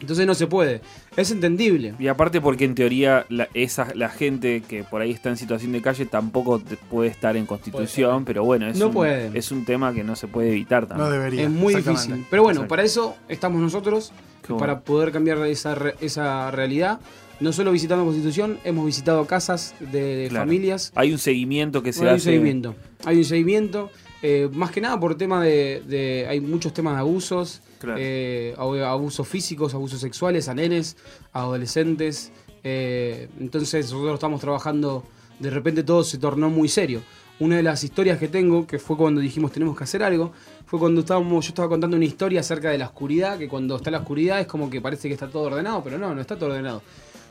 [0.00, 0.82] Entonces no se puede.
[1.16, 1.94] Es entendible.
[1.98, 5.72] Y aparte porque en teoría la, esa, la gente que por ahí está en situación
[5.72, 9.64] de calle tampoco te- puede estar en constitución, pero bueno, es, No un, es un
[9.64, 11.08] tema que no se puede evitar también.
[11.08, 11.42] No debería.
[11.44, 12.02] Es muy exactamente.
[12.08, 12.26] difícil.
[12.30, 12.68] Pero bueno, Exacto.
[12.68, 14.58] para eso estamos nosotros, Qué bueno.
[14.60, 17.00] para poder cambiar esa, re- esa realidad.
[17.38, 20.46] No solo visitando Constitución, hemos visitado casas de, de Claro.
[20.46, 20.90] familias.
[20.94, 22.24] Hay un seguimiento que se Hay un hace.
[22.24, 22.74] seguimiento.
[23.04, 23.90] Hay un seguimiento.
[24.28, 27.62] Eh, más que nada por tema de, de- Hay muchos temas de abusos.
[27.78, 27.98] Claro.
[28.00, 30.96] eh, abu- abusos físicos, abusos sexuales a nenes,
[31.32, 32.32] a adolescentes.
[32.64, 35.04] eh, entonces nosotros estamos trabajando.
[35.38, 37.02] De repente todo se tornó muy serio.
[37.38, 40.32] Una de las historias que tengo, que fue cuando dijimos tenemos que hacer algo,
[40.64, 43.90] fue cuando estábamos, yo estaba contando una historia acerca de la oscuridad, que cuando está
[43.90, 46.48] la oscuridad es como que parece que está todo ordenado, pero no, no está todo
[46.50, 46.80] ordenado.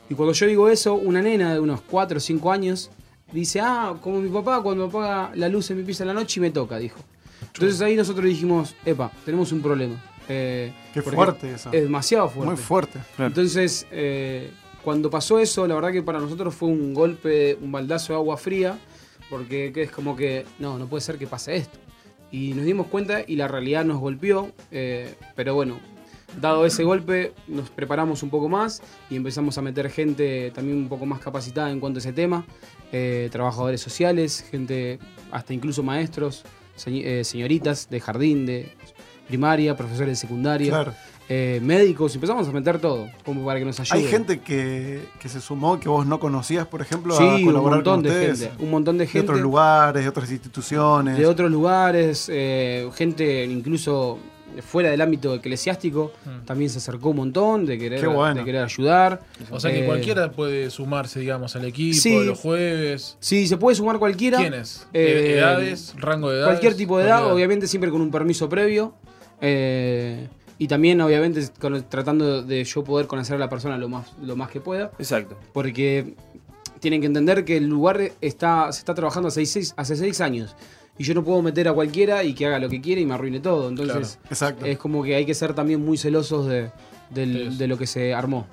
[0.08, 2.90] Y cuando yo digo eso, una nena de unos 4 o 5 años
[3.32, 6.40] dice, ah, como mi papá cuando apaga la luz en mi pieza en la noche
[6.40, 7.00] y me toca, dijo.
[7.54, 10.02] Entonces ahí nosotros dijimos, epa, tenemos un problema.
[10.28, 11.70] Eh, Qué fuerte eso.
[11.72, 12.46] Es demasiado fuerte.
[12.46, 12.98] Muy fuerte.
[13.16, 13.28] Claro.
[13.28, 14.50] Entonces, eh,
[14.82, 18.36] cuando pasó eso, la verdad que para nosotros fue un golpe, un baldazo de agua
[18.36, 18.78] fría,
[19.30, 21.78] porque que es como que, no, no puede ser que pase esto.
[22.30, 25.78] Y nos dimos cuenta y la realidad nos golpeó, eh, pero bueno,
[26.40, 30.88] dado ese golpe, nos preparamos un poco más y empezamos a meter gente también un
[30.88, 32.44] poco más capacitada en cuanto a ese tema,
[32.92, 34.98] eh, trabajadores sociales, gente,
[35.30, 36.44] hasta incluso maestros,
[36.86, 38.68] eh, señoritas de jardín, de
[39.26, 40.94] primaria, profesores de secundaria Claro.
[41.28, 43.98] eh, médicos, empezamos a meter todo, como para que nos ayude.
[43.98, 47.44] Hay gente que, que se sumó que vos no conocías, por ejemplo, a sí, un
[47.46, 48.40] colaborar montón con de ustedes.
[48.50, 51.18] gente, un montón de De gente otros lugares, de otras instituciones.
[51.18, 54.18] de otros lugares, eh, gente incluso
[54.62, 56.12] fuera del ámbito eclesiástico,
[56.44, 58.34] también se acercó un montón de querer, bueno.
[58.40, 59.20] de querer ayudar.
[59.50, 62.24] O sea que Eh, cualquiera puede sumarse, digamos, al equipo Sí.
[62.24, 63.16] los jueves.
[63.20, 64.38] Sí, se puede sumar cualquiera.
[64.38, 64.86] ¿Quiénes?
[64.92, 65.94] Eh, ¿Edades?
[65.98, 66.48] ¿Rango de edades?
[66.50, 68.94] Cualquier tipo de edad, obviamente siempre con un permiso previo.
[69.40, 74.12] eh, y también, obviamente, con- tratando de yo poder conocer a la persona lo más,
[74.22, 74.90] lo más que pueda.
[74.98, 75.36] Exacto.
[75.52, 76.14] porque
[76.80, 80.54] tienen que entender que el lugar está, se está trabajando hace seis, hace seis años.
[80.98, 83.14] Y yo no puedo meter a cualquiera y que haga lo que quiera y me
[83.14, 83.68] arruine todo.
[83.68, 84.64] Entonces, Exacto.
[84.64, 86.70] es como que hay que ser también muy celosos de,
[87.10, 88.46] del- de lo que se armó.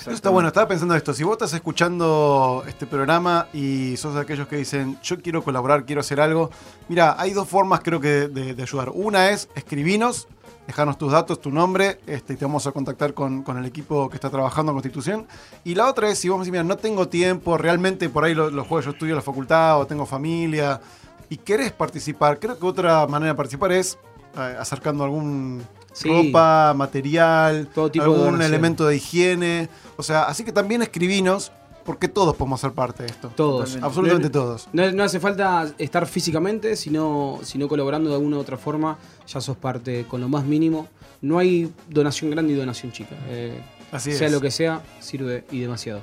[0.00, 1.12] Eso está bueno, estaba pensando esto.
[1.12, 5.84] Si vos estás escuchando este programa y sos de aquellos que dicen, yo quiero colaborar,
[5.84, 6.50] quiero hacer algo,
[6.88, 8.90] mira, hay dos formas creo que de, de ayudar.
[8.94, 10.26] Una es escribinos,
[10.66, 14.08] dejarnos tus datos, tu nombre, este, y te vamos a contactar con, con el equipo
[14.08, 15.26] que está trabajando en Constitución.
[15.64, 18.34] Y la otra es, si vos me decís, mira, no tengo tiempo, realmente por ahí
[18.34, 20.80] lo- los jueves yo estudio en la facultad o tengo familia,
[21.30, 23.96] y querés participar, creo que otra manera de participar es
[24.36, 25.62] eh, acercando algún
[25.92, 26.08] Sí.
[26.08, 29.68] ropa, material, Todo tipo de algún elemento de higiene.
[29.96, 31.50] O sea, así que también escribinos,
[31.84, 33.32] porque todos podemos ser parte de esto.
[33.34, 33.76] Todos.
[33.82, 34.68] Absolutamente No- todos.
[34.72, 39.40] No, no hace falta estar físicamente, sino, sino colaborando de alguna u otra forma, ya
[39.40, 40.86] sos parte con lo más mínimo.
[41.22, 43.16] No hay donación grande y donación chica.
[43.28, 44.32] Eh, Así sea es.
[44.32, 46.00] lo que sea, sirve y demasiado.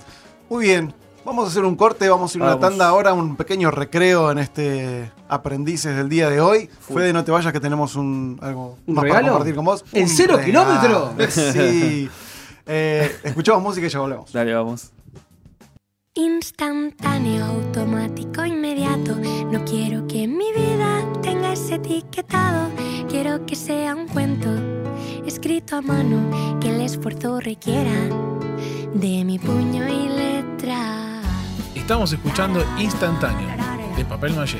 [0.50, 0.94] Muy bien.
[1.28, 4.32] Vamos a hacer un corte, vamos a ir a una tanda ahora, un pequeño recreo
[4.32, 6.70] en este aprendices del día de hoy.
[6.80, 9.20] Fede, no te vayas que tenemos un algo ¿Un más regalo?
[9.20, 9.84] para compartir con vos.
[9.92, 10.80] ¿En cero regalo.
[10.80, 11.14] kilómetro?
[11.30, 12.10] Sí.
[12.66, 14.32] Eh, escuchamos música y ya volvemos.
[14.32, 14.92] Dale, vamos.
[16.14, 19.16] Instantáneo, automático, inmediato.
[19.52, 22.70] No quiero que mi vida tenga ese etiquetado.
[23.10, 24.50] Quiero que sea un cuento
[25.26, 27.92] escrito a mano que el esfuerzo requiera
[28.94, 31.07] de mi puño y letra.
[31.88, 33.48] Estamos escuchando Instantáneo,
[33.96, 34.60] de papel maché.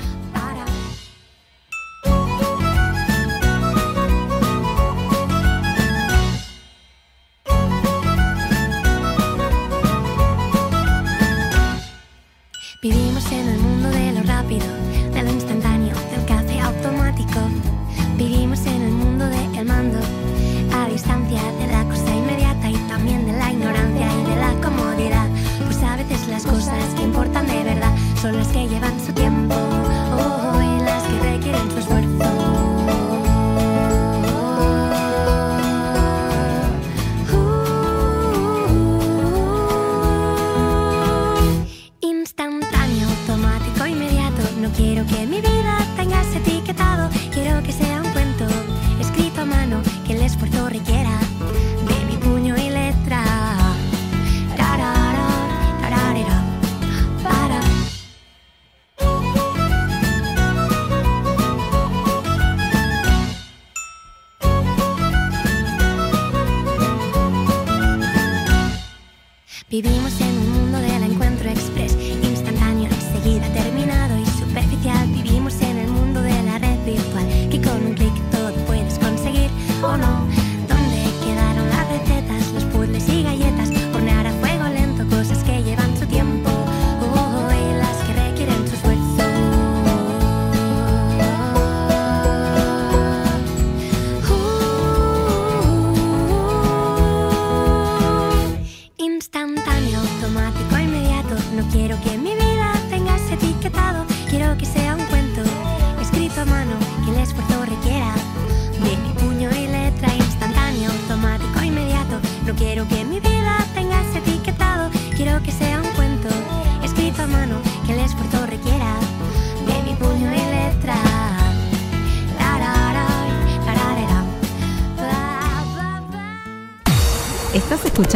[28.28, 29.00] Son las que llevan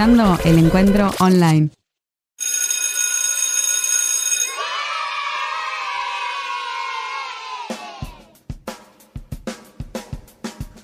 [0.02, 1.70] escuchando el encuentro online.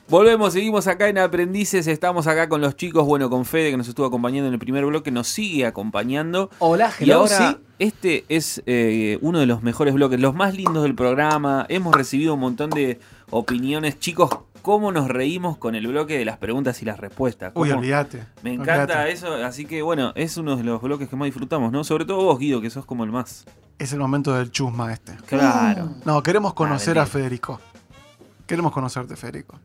[0.07, 3.87] Volvemos, seguimos acá en Aprendices, estamos acá con los chicos, bueno, con Fede que nos
[3.87, 6.51] estuvo acompañando en el primer bloque, nos sigue acompañando.
[6.59, 7.57] Hola, Y ahora, sí.
[7.79, 11.65] este es eh, uno de los mejores bloques, los más lindos del programa.
[11.69, 12.99] Hemos recibido un montón de
[13.31, 13.99] opiniones.
[13.99, 14.29] Chicos,
[14.67, 17.53] ¿cómo nos reímos con el bloque de las preguntas y las respuestas?
[17.55, 18.25] Uy, ¿Cómo- olvídate.
[18.43, 21.85] Me encanta eso, así que bueno, es uno de los bloques que más disfrutamos, ¿no?
[21.85, 23.45] Sobre todo vos, Guido, que sos como el más.
[23.79, 25.15] Es el momento del chusma este.
[25.25, 25.91] Claro.
[26.03, 27.19] No, queremos conocer Ah, a mentira.
[27.21, 27.61] Federico.
[28.45, 29.57] Queremos conocerte, Federico.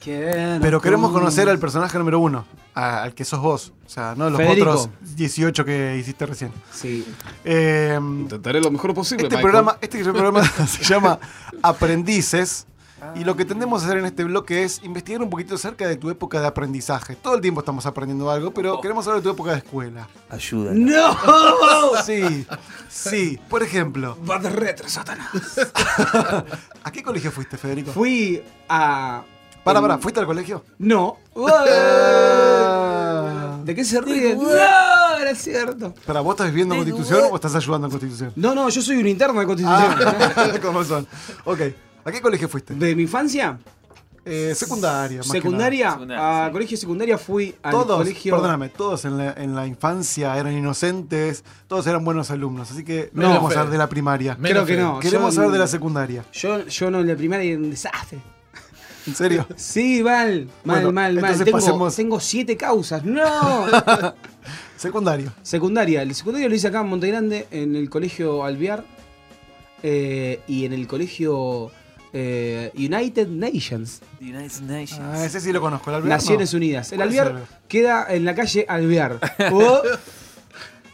[0.00, 3.72] Qué Pero queremos conocer al personaje número uno, a- al que sos vos.
[3.86, 4.70] O sea, no los Federico.
[4.70, 6.50] otros 18 que hiciste recién.
[6.72, 7.06] Sí.
[7.44, 9.22] Eh, Intentaré lo mejor posible.
[9.24, 9.52] este, Michael.
[9.52, 11.20] programa, este programa se llama
[11.62, 12.66] Aprendices.
[13.14, 15.96] Y lo que tendemos a hacer en este bloque es investigar un poquito acerca de
[15.96, 17.16] tu época de aprendizaje.
[17.16, 20.08] Todo el tiempo estamos aprendiendo algo, pero queremos hablar de tu época de escuela.
[20.30, 20.72] Ayuda.
[20.74, 21.16] ¡No!
[22.04, 22.46] Sí,
[22.88, 23.38] sí.
[23.48, 25.28] Por ejemplo, Va de retro, Satanás.
[26.84, 27.92] ¿a qué colegio fuiste, Federico?
[27.92, 29.22] Fui a.
[29.64, 30.64] Para, para, ¿fuiste al colegio?
[30.78, 31.16] No.
[32.68, 33.58] Ah.
[33.64, 34.38] ¿De qué se ríen?
[34.38, 35.92] No, era cierto.
[36.06, 38.32] ¿Para vos estás viviendo en Constitución o estás ayudando en Constitución?
[38.36, 39.94] No, no, yo soy un interno de Constitución.
[40.36, 41.06] Ah, con razón.
[41.44, 41.60] Ok.
[42.06, 42.72] ¿A qué colegio fuiste?
[42.74, 43.58] De mi infancia,
[44.24, 45.18] Eh, secundaria.
[45.18, 46.52] más que secundaria, Secundaria, a sí.
[46.52, 48.34] colegio secundaria fui al Todos, colegio.
[48.34, 53.10] perdóname, todos en la, en la infancia eran inocentes, todos eran buenos alumnos, así que
[53.12, 53.58] no Menos queremos Fede.
[53.60, 54.36] hablar de la primaria.
[54.38, 54.98] Menos Creo que no.
[55.00, 56.24] Queremos yo- hablar de la secundaria.
[56.32, 58.18] Yo, yo no, en la primaria era un desastre.
[59.06, 59.46] ¿En serio?
[59.54, 61.18] Sí, mal, mal, Bueno, mal, mal.
[61.18, 63.04] entonces Tengo, pasemos- tengo siete causas.
[63.04, 63.22] ¡No!
[64.76, 65.32] Secundario.
[65.42, 66.02] secundaria.
[66.02, 68.84] El secundario lo hice acá en Monte Grande, en el colegio Alvear.
[69.82, 71.70] eh, y en el colegio
[72.18, 74.00] eh, United Nations.
[74.20, 75.00] United Nations.
[75.02, 75.90] Ah, ese sí lo conozco.
[75.90, 76.18] ¿el Alvear?
[76.18, 76.56] Naciones No.
[76.56, 76.90] Unidas.
[76.92, 79.20] El ¿Cuál es Alvear queda en la calle Alvear.
[79.52, 79.82] O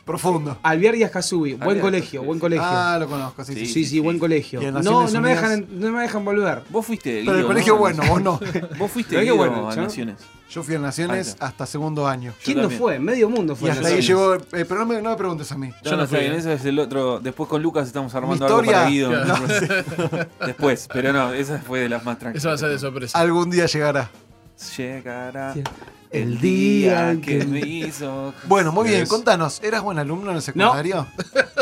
[0.05, 0.59] Profundo.
[0.65, 1.55] Alvear y Ascasubi.
[1.55, 2.65] Buen colegio, buen colegio.
[2.67, 3.73] Ah, lo conozco, sí, Sí, sí.
[3.73, 4.61] sí, sí, buen colegio.
[4.83, 6.63] No, me, dejan, no me dejan volver.
[6.71, 7.23] Vos fuiste.
[7.25, 7.79] Pero el colegio ¿no?
[7.79, 8.41] bueno, vos no.
[8.79, 10.17] Vos fuiste Colegio Guido, bueno, a Naciones.
[10.51, 12.35] Yo fui a Naciones hasta segundo año.
[12.45, 12.99] ¿Quién no fue?
[12.99, 13.69] Medio mundo fue.
[13.69, 14.09] Y a hasta ahí Naciones.
[14.09, 14.35] llegó.
[14.61, 15.71] eh, pero no me, no me preguntes a mí.
[15.85, 17.21] Yo Yo no fui, eso es el otro.
[17.21, 19.11] Después con Lucas estamos armando algo historia- para Guido.
[19.11, 20.27] Claro.
[20.47, 22.43] Después, pero no, esa fue de las más tranquilas.
[22.43, 23.17] Eso va a ser de sorpresa.
[23.19, 24.11] Algún día llegará.
[24.77, 25.55] Llegará
[26.13, 28.35] El día que- me hizo.
[28.45, 31.07] Bueno, muy bien, Es- contanos, ¿eras buen alumno en el secundario?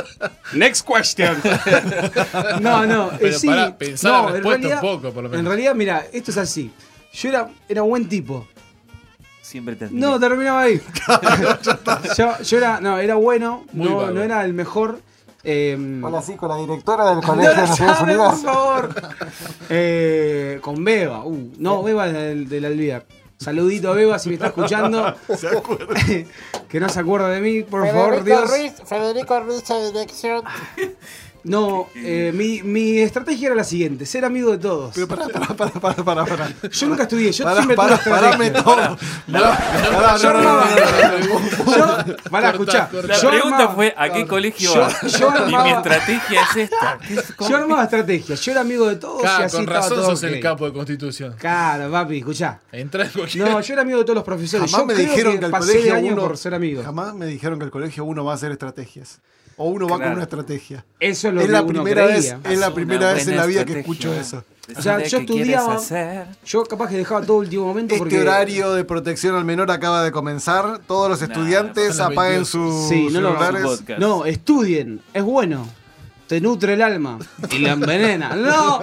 [0.54, 1.36] Next question.
[2.60, 3.46] no, no, eh, Pero sí.
[3.46, 5.38] la no, en realidad- un poco, por lo menos.
[5.40, 6.72] En realidad, mira, esto es así.
[7.12, 8.46] Yo era, era buen tipo.
[9.40, 10.80] Siempre te No, terminaba ahí.
[12.18, 14.10] yo, yo era, no, era bueno, Muy no, vago.
[14.12, 15.00] no era el mejor.
[15.42, 15.76] eh,
[16.24, 18.94] sí, con la directora del no la llame, por favor.
[19.68, 21.24] Eh, con Beba.
[21.24, 23.04] Uh, no, Beba del, del Alvear.
[23.40, 25.14] Saludito a Beba si me está escuchando.
[26.68, 28.50] que no se acuerda de mí, por favor, Dios.
[28.84, 30.44] Federico Ruiz de dirección.
[31.44, 34.92] No, eh, mi, mi estrategia era la siguiente: ser amigo de todos.
[34.94, 36.52] Pero pará, pará, pará, pará, pará, pará.
[36.70, 38.30] Yo nunca estudié, yo Pará, siempre tuve pará, estrategia.
[38.30, 38.98] parame todo.
[39.32, 41.76] Pará, no, no, no, armaba- no, no, no.
[42.06, 42.88] Yo, pará, escuchá.
[42.92, 45.00] La Yo pregunta armaba- fue: ¿a qué colegio Yo- vas?
[45.18, 46.98] yo y mi estrategia es esta.
[47.48, 50.22] Yo armaba estrategias, yo era amigo de todos y así con estaba razón todo sos
[50.24, 51.34] el capo de Constitución.
[51.38, 52.60] Claro, papi, escuchá.
[52.72, 53.48] Entra en cualquier.
[53.48, 54.70] No, yo era amigo de todos los profesores.
[54.70, 56.82] Jamás yo me dijeron que, que el pasé colegio uno, por ser amigo.
[56.82, 59.20] Jamás me dijeron que el colegio uno va a hacer estrategias.
[59.62, 60.84] O uno va con una estrategia.
[60.98, 63.44] Eso es lo Es que la uno primera vez, es la primera vez en la
[63.44, 64.42] vida que escucho eso.
[64.76, 66.26] O sea, yo estudiaba- hacer.
[66.46, 68.16] Yo capaz que dejaba todo último momento porque...
[68.16, 70.78] Este horario de protección al menor acaba de comenzar.
[70.86, 72.48] Todos los Nah, estudiantes apaguen 22.
[72.48, 73.62] sus Sí, no lo- celulares.
[73.62, 74.00] Su podcast.
[74.00, 75.68] No, estudien, es bueno.
[76.26, 77.18] Te nutre el alma
[77.50, 78.34] y la envenena.
[78.36, 78.80] ¡No!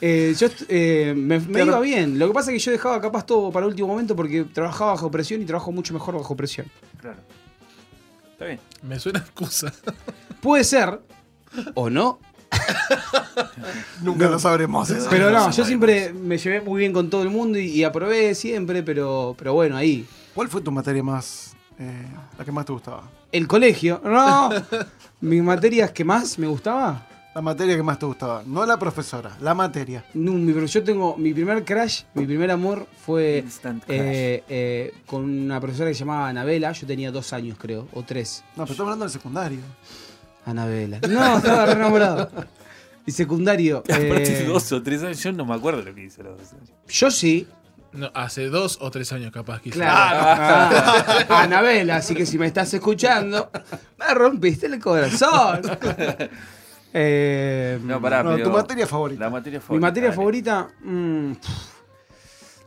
[0.00, 1.66] Eh, yo eh, me, me Claro.
[1.70, 2.18] iba bien.
[2.18, 5.10] Lo que pasa es que yo dejaba capaz todo para último momento porque trabajaba bajo
[5.10, 6.66] presión y trabajo mucho mejor bajo presión.
[7.00, 7.18] Claro.
[8.38, 8.60] Está bien.
[8.82, 9.72] Me suena excusa.
[10.40, 11.00] Puede ser,
[11.74, 12.20] o no,
[14.02, 15.08] Nunca lo sabremos eso.
[15.10, 17.82] pero no, no yo siempre me llevé muy bien con todo el mundo y, y
[17.84, 20.06] aprobé siempre, pero, pero bueno, ahí.
[20.34, 21.56] ¿Cuál fue tu materia más.
[21.80, 22.06] eh,
[22.38, 23.02] la que más te gustaba?
[23.32, 24.50] El colegio, no.
[25.20, 27.07] Mis materias que más me gustaba.
[27.38, 28.42] La materia que más te gustaba.
[28.44, 30.04] No la profesora, la materia.
[30.14, 33.96] No, mi- pero yo tengo mi primer crash, mi primer amor fue Instant crash.
[34.00, 36.72] eh, eh, con una profesora que se llamaba Anabela.
[36.72, 38.42] Yo tenía dos años, creo, o tres.
[38.56, 39.60] No, pero estamos hablando del secundario.
[40.46, 40.98] Anabela.
[41.08, 42.28] No, estaba re enamorado.
[43.06, 43.78] Y secundario.
[43.88, 46.38] Aparte eh, dos o tres años, yo no me acuerdo lo que hice a los
[46.38, 46.70] dos años.
[46.88, 47.46] yo sí.
[47.92, 49.76] No, hace dos o tres años capaz quizás.
[49.78, 50.18] Claro.
[51.30, 53.48] Ah, Anabela, así que si me estás escuchando,
[53.96, 55.60] me rompiste el corazón.
[56.92, 59.24] Eh, No, pará, No, pero tu materia favorita.
[59.24, 59.86] La materia mi favorita.
[59.86, 60.16] materia dale.
[60.16, 60.68] favorita.
[60.82, 61.32] mm,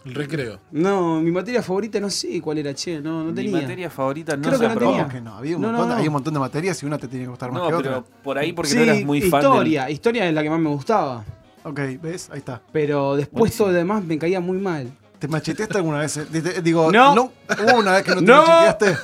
[0.06, 0.60] El recreo.
[0.72, 3.62] no, mi materia favorita no sé cuál era, che, no, no Mi tenía.
[3.62, 4.92] materia favorita no Creo se que no aprobó.
[4.94, 5.04] tenía.
[5.06, 5.36] ¿Cómo que no?
[5.38, 5.98] Había un, No, montón, no, no.
[5.98, 7.98] había un montón de materias y una te tiene que gustar más No, que pero
[8.00, 8.14] otra.
[8.24, 10.60] por ahí porque sí, no eras muy fan del- historia, historia es la que más
[10.60, 11.24] me gustaba.
[11.64, 12.30] Ok, ¿ves?
[12.32, 12.62] Ahí está.
[12.72, 13.66] Pero después Buenísimo.
[13.66, 14.92] todo lo demás me caía muy mal.
[15.20, 16.18] ¿Te macheteaste alguna vez?
[16.18, 17.14] Eh, di- Digo, No.
[17.14, 18.38] ¿Hubo una vez que no te No.
[18.48, 18.98] macheteaste?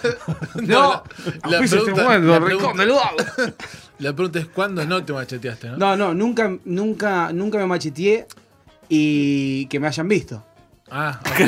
[0.63, 1.03] No,
[1.45, 3.53] la, pregunta, la, rincón pregunta, vago.
[3.99, 5.69] La pregunta es ¿cuándo no te macheteaste?
[5.69, 5.77] ¿no?
[5.77, 8.27] No, no, nunca, nunca, nunca me macheteé
[8.89, 10.43] y que me hayan visto.
[10.89, 11.39] Ah, ok.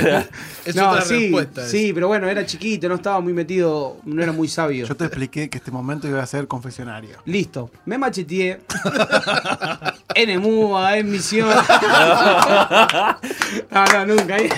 [0.66, 1.62] es no, otra sí, respuesta.
[1.62, 1.72] esa.
[1.72, 4.86] sí, pero bueno, era chiquito, no estaba muy metido, no era muy sabio.
[4.86, 7.20] Yo te expliqué que este momento iba a ser confesionario.
[7.26, 8.60] Listo, me macheteé.
[10.16, 11.47] en Emúa, en Misión.
[13.72, 14.36] no, no, nunca.
[14.36, 14.50] Ahí,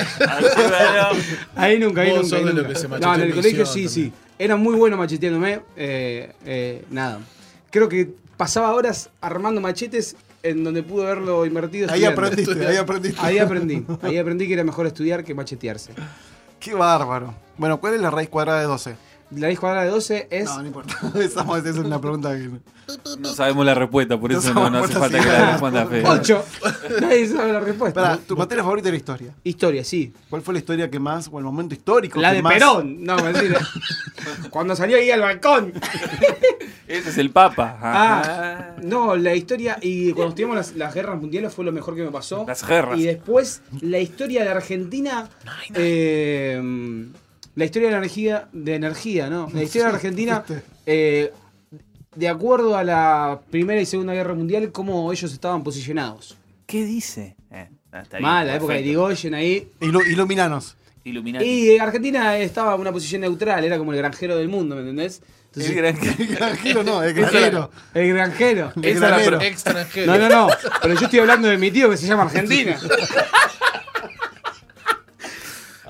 [1.56, 2.36] ahí nunca, ahí nunca.
[2.38, 2.68] ahí de lo nunca.
[2.70, 4.12] que se no, en el colegio sí, sí.
[4.40, 5.62] Era muy bueno macheteándome.
[5.76, 7.20] eh, eh, nada.
[7.72, 11.90] Creo que pasaba horas armando machetes en donde pude haberlo invertido.
[11.90, 12.22] Ahí estudiando.
[12.22, 13.22] aprendiste, ahí aprendiste.
[13.22, 13.86] Ahí aprendí.
[14.02, 15.94] Ahí aprendí que era mejor estudiar que machetearse.
[16.60, 17.34] Qué bárbaro.
[17.58, 18.96] Bueno, ¿cuál es la raíz cuadrada de 12?
[19.36, 20.46] La raíz cuadrada de 12 es.
[20.46, 20.96] No, no importa.
[21.16, 22.50] Esa esa es una pregunta que...
[23.20, 26.04] No sabemos la respuesta, por eso no, no hace falta que la responda Fede.
[26.06, 26.46] 8.
[27.02, 28.02] Nadie sabe la respuesta.
[28.02, 29.34] Pará, tu materia favorita era historia.
[29.46, 30.12] Historia, sí.
[30.30, 33.04] ¿Cuál fue la historia que más, o el momento histórico La que de más- Perón.
[33.06, 33.60] No, mentira.
[34.50, 35.72] Cuando salió ahí al balcón.
[36.88, 37.78] Ese es el Papa.
[37.82, 39.78] Ah, no, la historia.
[39.82, 42.44] Y cuando estudiamos las, las guerras mundiales fue lo mejor que me pasó.
[42.46, 43.00] Las guerras.
[43.00, 45.30] Y después, la historia de Argentina.
[45.74, 47.08] eh,
[47.56, 49.50] la historia de la energía, de energía, ¿no?
[49.54, 50.44] La historia de Argentina,
[50.86, 51.32] eh,
[52.16, 56.38] de acuerdo a la Primera y Segunda Guerra Mundial, cómo ellos estaban posicionados.
[56.66, 57.36] ¿Qué dice?
[57.52, 58.82] Eh, está bien, Mal, la época de.
[58.82, 59.70] Irigoyen ahí.
[59.82, 60.76] Ilu- iluminanos.
[61.04, 61.46] Illuminati.
[61.46, 65.22] Y Argentina estaba en una posición neutral, era como el granjero del mundo, ¿me entendés?
[65.56, 67.72] El gran- El granjero no, el granjero.
[67.94, 68.72] El granjero.
[68.78, 70.14] El Esa pro- extranjero.
[70.14, 70.48] No, no, no.
[70.82, 72.80] Pero yo estoy hablando de mi tío que se llama Argentina.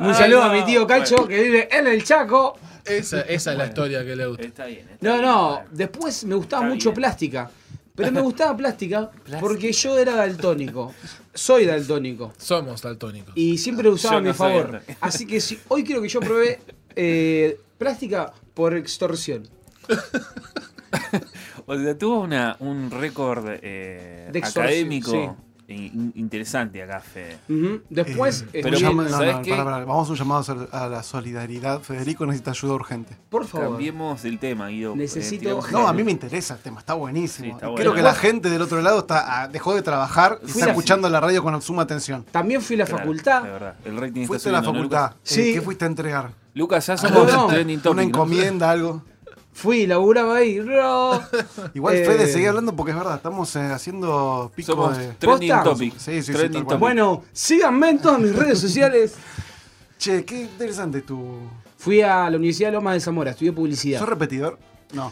[0.02, 1.28] Un Ay, saludo no, a mi tío Cacho bueno.
[1.30, 2.58] que vive en el Chaco.
[2.86, 4.44] Esa, esa es la historia que le gusta.
[4.44, 4.88] Está bien.
[4.90, 5.26] está No, bien.
[5.26, 5.62] no.
[5.72, 6.96] Después me gustaba Está mucho bien.
[6.96, 7.52] plástica.
[7.94, 10.94] Pero me gustaba plástica porque yo era daltónico.
[11.34, 12.34] Soy daltónico.
[12.38, 13.34] Somos daltónicos.
[13.38, 14.82] Y siempre lo usaba Yo a mi no favor.
[15.02, 16.60] Así que si, hoy quiero que yo pruebe
[16.96, 19.48] eh, plástica por extorsión.
[21.68, 25.38] O sea, tuvo una, un récord eh, académico
[25.72, 27.38] in- interesante acá, Fede.
[27.90, 28.78] Después, Pero no,
[29.10, 31.82] ¿sabes no, pará, pará, Vamos a un llamado a la solidaridad.
[31.82, 33.18] Federico necesita ayuda urgente.
[33.30, 33.70] por favor.
[33.70, 34.96] Cambiemos el tema, Guido.
[34.96, 37.46] Necesito- Eh, No, la- a mí me interesa el tema, está buenísimo.
[37.48, 37.82] Sí, está Y bueno.
[37.82, 40.72] Creo que la gente del otro lado está, ah, dejó de trabajar y está la-
[40.72, 42.26] escuchando la radio con suma atención.
[42.32, 43.44] También fui a la Claro, facultad.
[43.44, 43.76] de verdad.
[43.86, 45.12] El rating Fuiste a la ¿no, facultad.
[45.14, 45.54] Eh, Sí.
[45.54, 46.32] ¿Qué fuiste a entregar?
[46.54, 47.48] Lucas, ya somos no.
[47.48, 47.92] trending topic.
[47.94, 48.08] ¿Una ¿no?
[48.10, 49.04] encomienda, algo?
[49.54, 50.56] Fui, laburaba ahí.
[51.74, 55.10] Igual Eh, Fede, seguí hablando porque es verdad, estamos eh, haciendo pico Somos de...
[55.14, 55.94] trending topic.
[55.98, 56.80] Sí, sí, sí, Trending topic.
[56.80, 59.16] Bueno, síganme en todas mis redes sociales.
[59.98, 61.38] Che, qué interesante tu...
[61.78, 64.00] Fui a la Universidad de Lomas de Zamora, estudié publicidad.
[64.00, 64.58] ¿Sos repetidor?
[64.94, 65.12] No.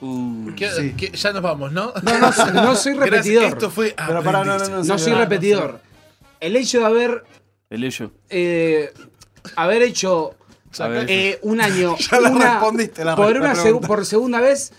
[0.00, 0.94] Uh, ¿Qué- Sí.
[0.96, 1.92] qué- ya nos vamos, ¿no?
[2.02, 3.44] No, no, soy- no soy Gracias, repetidor.
[3.44, 4.84] Esto fue Pero pará, no, no, no.
[4.84, 5.80] No soy no, repetidor.
[6.40, 7.24] El hecho de haber,
[7.70, 8.10] el ello.
[8.28, 8.92] eh,
[9.56, 10.34] haber hecho.
[11.08, 14.72] Eh, un año Ya la una- respondiste, la- por, una seg- por segunda vez,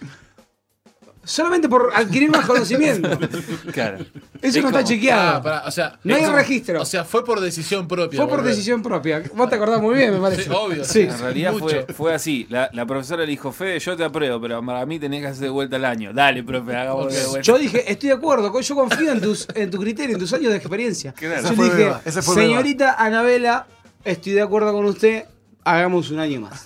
[1.26, 3.10] solamente por adquirir más conocimiento.
[3.72, 4.00] Claro.
[4.42, 5.42] Eso Es no está chequeado.
[5.50, 6.82] Ah, o sea, No hay registro.
[6.82, 8.18] O sea, fue por decisión propia.
[8.18, 8.52] Fue por volver.
[8.54, 9.24] decisión propia.
[9.34, 10.44] Vos te acordás muy bien, me parece.
[10.44, 10.84] Sí, obvio.
[10.84, 11.02] Sí.
[11.02, 12.46] En realidad fue, fue así.
[12.50, 15.44] La, la profesora le dijo, Fede, yo te apruebo, pero para mí tenés que hacer
[15.44, 16.12] de vuelta al año.
[16.14, 17.42] Dale, profe, hagamos de vuelta.
[17.42, 20.52] Yo dije, estoy de acuerdo, yo confío en tus, en tu criterio, en tus años
[20.52, 21.14] de experiencia.
[21.14, 21.56] Claro.
[21.56, 23.66] Yo dije, señorita Anabela,
[24.04, 25.24] estoy de acuerdo con usted,
[25.64, 26.66] hagamos un año más.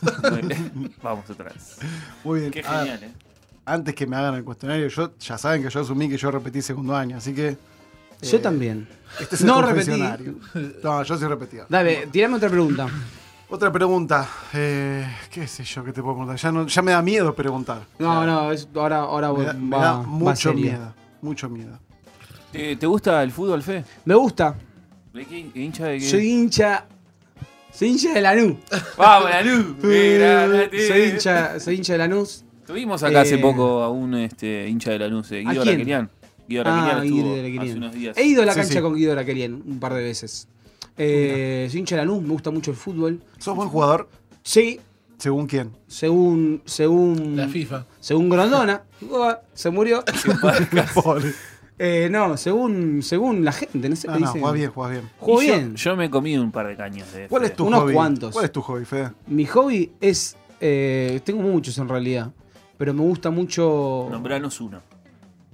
[1.04, 1.78] Vamos otra vez.
[2.24, 2.52] Muy bien.
[2.52, 3.12] Qué Ah, genial, ¿eh?
[3.66, 6.62] antes que me hagan el cuestionario, yo ya saben que yo asumí que yo repetí
[6.62, 7.58] segundo año, así que
[8.22, 8.88] Yo también.
[9.20, 9.92] este es el No repetí.
[10.84, 11.68] No, yo soy repetidor.
[11.70, 12.88] Dale, tirame otra pregunta.
[13.50, 14.28] Otra pregunta.
[14.54, 16.38] Eh, ¿Qué sé yo que te puedo preguntar?
[16.38, 17.82] Ya, no, ya me da miedo preguntar.
[18.00, 20.94] No, no, es- ahora, ahora Me va, da, me va- da va mucho miedo.
[21.22, 21.80] Mucho miedo.
[22.52, 23.86] ¿Te, te gusta el fútbol, Fede?
[24.06, 24.56] Me gusta.
[25.14, 26.10] ¿De qué hincha de qué?
[26.10, 26.86] Soy hincha.
[27.78, 28.56] Soy hincha de Lanús.
[28.98, 29.66] ¡Vamos, la luz!
[29.82, 32.44] soy hincha, soy hincha de Lanús.
[32.66, 35.64] Tuvimos acá hace Eh, poco a un este, hincha de la luz, eh, Guido.
[35.64, 36.10] Raquelian.
[36.48, 37.62] Guido Ah, Raquelian Guido estuvo Raquelian.
[37.68, 38.18] hace unos días.
[38.18, 38.82] He ido a la Sí, cancha sí.
[38.82, 40.48] con Guido Raquelian un par de veces.
[40.98, 43.22] Eh, soy hincha de Lanús, me gusta mucho el fútbol.
[43.38, 44.10] ¿Sos buen jugador?
[44.44, 44.80] Sí,
[45.20, 45.72] ¿Según quién?
[45.88, 46.62] según.
[46.66, 47.36] Según.
[47.38, 47.86] La FIFA.
[48.00, 48.82] Según Grondona.
[49.10, 50.04] Uah, Se murió.
[51.80, 54.42] Eh, no, según, según la gente, no sé Ah, qué no, dicen.
[54.42, 55.10] jugás bien, jugás bien.
[55.20, 55.76] Juego Y yo- bien.
[55.76, 57.94] Yo, me he comido un par de caños de ¿Cuál es tu Unos hobby?
[57.94, 58.34] cuantos.
[58.34, 59.12] ¿Cuál es tu hobby, Fede?
[59.28, 60.36] Mi hobby es.
[60.60, 62.32] eh, tengo muchos en realidad.
[62.80, 64.08] Pero me gusta mucho.
[64.10, 64.82] Nombranos uno.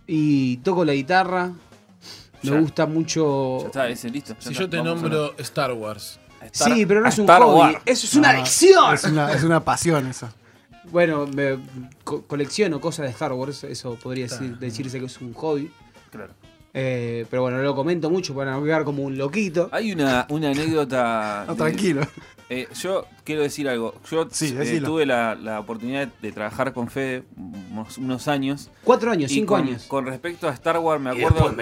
[0.08, 1.52] Y toco la guitarra.
[2.42, 2.60] Me Ya.
[2.60, 3.60] gusta mucho.
[3.62, 4.34] Ya está, ese listo.
[4.34, 4.62] ya Si está.
[4.64, 6.20] yo te Vamos a nombro Star Wars.
[6.42, 7.60] a Star- sí, pero no a es un Star hobby.
[7.60, 7.78] Wars.
[7.86, 8.94] Eso es una No, adicción.
[8.94, 10.34] Es una, es una pasión esa.
[10.92, 11.58] Bueno, me
[12.04, 13.64] co- colecciono cosas de Star Wars.
[13.66, 15.72] Eso podría decir- decirse que es un hobby.
[16.14, 16.34] Claro.
[16.76, 19.70] Eh, pero bueno, no lo comento mucho para no quedar como un loquito.
[19.72, 21.44] Hay una, una anécdota.
[21.48, 22.02] No, de- tranquilo.
[22.50, 23.96] Eh, yo quiero decir algo.
[24.12, 28.70] Yo Sí, eh, tuve la, la oportunidad de trabajar con Fede unos, unos años.
[28.84, 29.84] Cuatro años, y cinco con, años.
[29.88, 31.56] Con respecto a Star Wars, me acuerdo.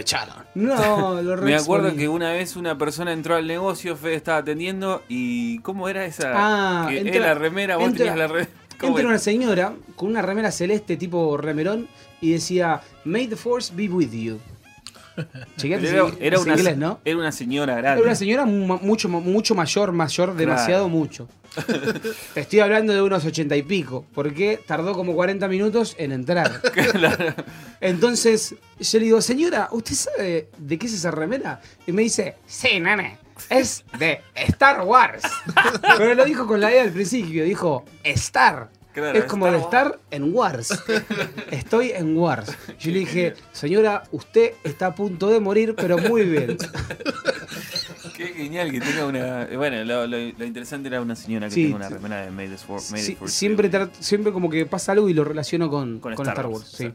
[0.56, 5.02] No, lo Me acuerdo que una vez una persona entró al negocio, Fede estaba atendiendo
[5.08, 6.32] y ¿cómo era esa?
[6.36, 8.50] Ah, que entra- era la remera, vos entra- tenías la remera.
[8.80, 11.88] ¿Cómo Entra una señora con una remera celeste tipo remerón
[12.22, 14.40] y decía May the force be with you.
[15.58, 17.00] Chequeate era, una, inglés, ¿no?
[17.04, 18.00] era una señora grande.
[18.02, 21.28] Era una señora mu- mucho, mucho mayor, mayor, demasiado mucho.
[22.34, 26.62] Te estoy hablando de unos ochenta y pico, porque tardó como 40 minutos en entrar.
[26.72, 27.34] Claro.
[27.82, 31.60] Entonces yo le digo, señora, ¿usted sabe de qué es esa remera?
[31.86, 33.18] Y me dice, sí, nene,
[33.50, 35.24] es de Star Wars.
[35.98, 38.70] Pero lo dijo con la E al principio, dijo Star.
[38.94, 40.78] Claro, es como de estar en Wars.
[41.52, 42.52] Estoy en Wars.
[42.80, 46.58] Yo le dije, señora, usted está a punto de morir, pero muy bien.
[48.18, 49.48] Qué genial que tenga una.
[49.56, 52.50] Bueno, lo, lo- lo interesante era una señora que Sí, tenga una remera de Made
[52.50, 52.92] the Force.
[52.92, 53.70] Made Sí, siempre,
[54.00, 56.92] siempre como que pasa algo y lo relaciono con, Con con Star Star, Wars, sí.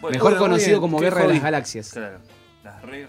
[0.00, 0.80] Bueno, Mejor bueno, conocido bien.
[0.80, 1.90] como ¿Qué Guerra de las Galaxias.
[1.92, 2.18] Claro.
[2.64, 3.06] Las re.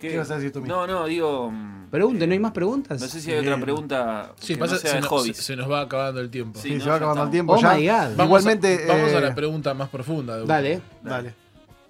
[0.00, 0.76] ¿Qué, ¿Qué vas a decir tú, Miguel?
[0.76, 1.50] No, no, digo.
[1.50, 3.00] mm, Pregunte, ¿no hay más preguntas?
[3.00, 4.32] No sé si hay otra pregunta.
[4.40, 5.36] Sí, que pasa no sea se, de nos, hobbies.
[5.36, 6.60] se- se nos va acabando el tiempo.
[6.60, 7.74] Sí, Sí, no, se va acabando el tiempo Oh ya.
[7.74, 7.92] my God.
[8.16, 8.84] Vamos, Igualmente.
[8.84, 10.36] a, vamos a eh, la pregunta más profunda.
[10.36, 10.44] de.
[10.46, 10.80] Dale.
[11.02, 11.34] Dale.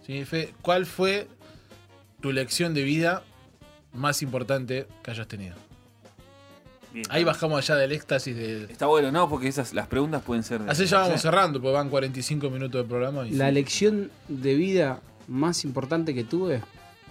[0.06, 1.26] Sí, Fe, ¿Cuál fue
[2.20, 3.22] tu lección de vida
[3.92, 5.56] más importante que hayas tenido?
[6.92, 7.06] Bien.
[7.10, 8.70] Ahí bajamos allá del éxtasis del...
[8.70, 9.28] Está bueno, ¿no?
[9.28, 10.62] Porque esas, las preguntas pueden ser.
[10.62, 11.22] de- Así ya vamos Sí.
[11.22, 13.26] cerrando, porque van 45 minutos de programa.
[13.26, 13.54] Y La sí.
[13.54, 16.62] lección de vida más importante que tuve.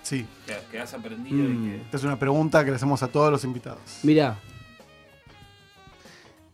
[0.06, 0.24] Sí.
[0.45, 1.66] Que, que has aprendido Mm.
[1.66, 1.76] y que.
[1.82, 3.82] Esta es una pregunta que le hacemos a todos los invitados.
[4.03, 4.38] Mirá.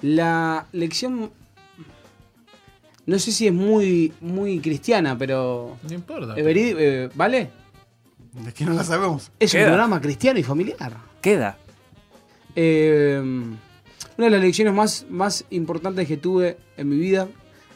[0.02, 1.32] La lección.
[3.06, 5.78] No sé si es muy, muy cristiana, pero.
[5.88, 6.34] No importa.
[6.38, 7.50] eh, eh, ¿Vale?
[8.48, 9.32] Es que no la sabemos.
[9.40, 10.96] Es un programa cristiano y familiar.
[11.22, 11.58] Queda.
[12.56, 13.20] Eh,
[14.18, 17.28] una de las lecciones más, más importantes que tuve en mi vida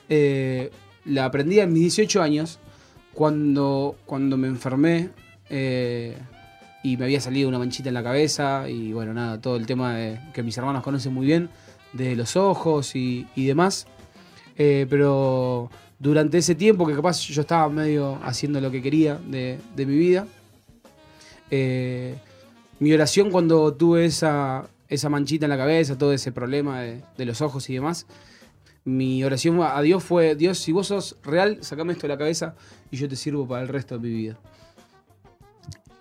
[0.10, 0.70] eh,
[1.06, 2.60] la aprendí a mis 18 años
[3.14, 5.10] cuando, cuando me enfermé
[5.50, 6.18] eh,
[6.84, 9.96] y me había salido una manchita en la cabeza y bueno, nada, todo el tema
[9.96, 11.50] de, que mis hermanos conocen muy bien
[11.94, 13.88] de los ojos y, y demás.
[14.58, 15.70] Eh, pero
[16.00, 20.28] durante ese tiempo que capaz yo estaba medio haciendo lo que quería de, mi vida,
[21.52, 22.16] eh,
[22.80, 27.42] mi oración cuando tuve esa, esa manchita en la cabeza, todo ese problema de los
[27.42, 28.06] ojos y demás,
[28.86, 32.56] mi oración a Dios fue, Dios, si vos sos real, sacame esto de la cabeza
[32.92, 34.38] y yo te sirvo para el resto de mi vida.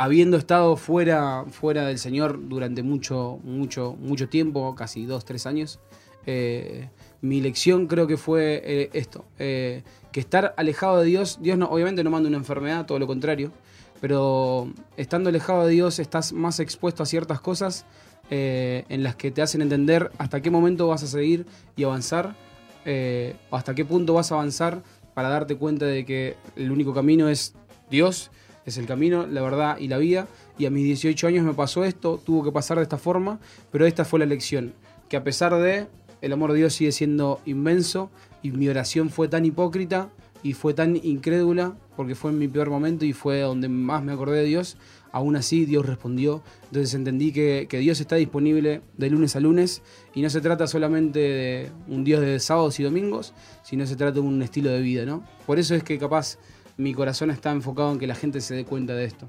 [0.05, 5.81] Habiendo estado fuera, fuera del Señor durante mucho, mucho, mucho tiempo, casi dos, tres años,
[6.27, 6.91] eh,
[7.23, 9.83] mi lección creo que fue eh, esto, eh,
[10.13, 13.51] que estar alejado de Dios, Dios no, obviamente no manda una enfermedad, todo lo contrario,
[14.03, 17.87] pero estando alejado de Dios estás más expuesto a ciertas cosas
[18.29, 21.47] en las que te hacen entender hasta qué momento vas a seguir
[21.77, 22.35] y avanzar,
[23.51, 24.83] hasta qué punto vas a avanzar
[25.15, 27.55] para darte cuenta de que el único camino es
[27.91, 28.31] Dios,
[28.67, 30.29] es el camino, la verdad y la vida.
[30.59, 33.41] Y a mis 18 años me pasó esto, tuvo que pasar de esta forma,
[33.71, 34.75] pero esta fue la lección,
[35.09, 35.87] que a pesar de,
[36.21, 38.11] el amor de Dios sigue siendo inmenso
[38.43, 40.11] y mi oración fue tan hipócrita
[40.43, 44.13] y fue tan incrédula, porque fue en mi peor momento y fue donde más me
[44.13, 44.77] acordé de Dios,
[45.11, 46.43] aún así Dios respondió.
[46.65, 49.81] Entonces entendí que, que Dios está disponible de lunes a lunes
[50.15, 54.13] y no se trata solamente de un Dios de sábados y domingos, sino se trata
[54.13, 55.25] de un estilo de vida, ¿no?
[55.47, 56.37] Por eso es que capaz
[56.77, 59.27] mi corazón está enfocado en que la gente se dé cuenta de esto.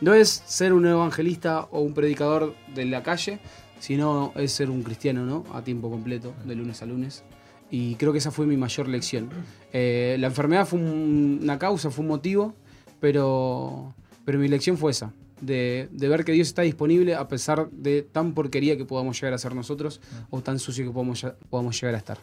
[0.00, 3.38] No es ser un evangelista o un predicador de la calle,
[3.78, 5.44] sino es ser un cristiano, ¿no?
[5.54, 7.22] A tiempo completo, de lunes a lunes.
[7.70, 9.30] Y creo que esa fue mi mayor lección.
[9.72, 12.54] Eh, la enfermedad fue un- una causa, fue un motivo,
[13.00, 15.12] pero, pero mi lección fue esa.
[15.40, 19.34] De, de ver que Dios está disponible a pesar de tan porquería que podamos llegar
[19.34, 22.18] a ser nosotros o tan sucio que podamos, podamos llegar a estar.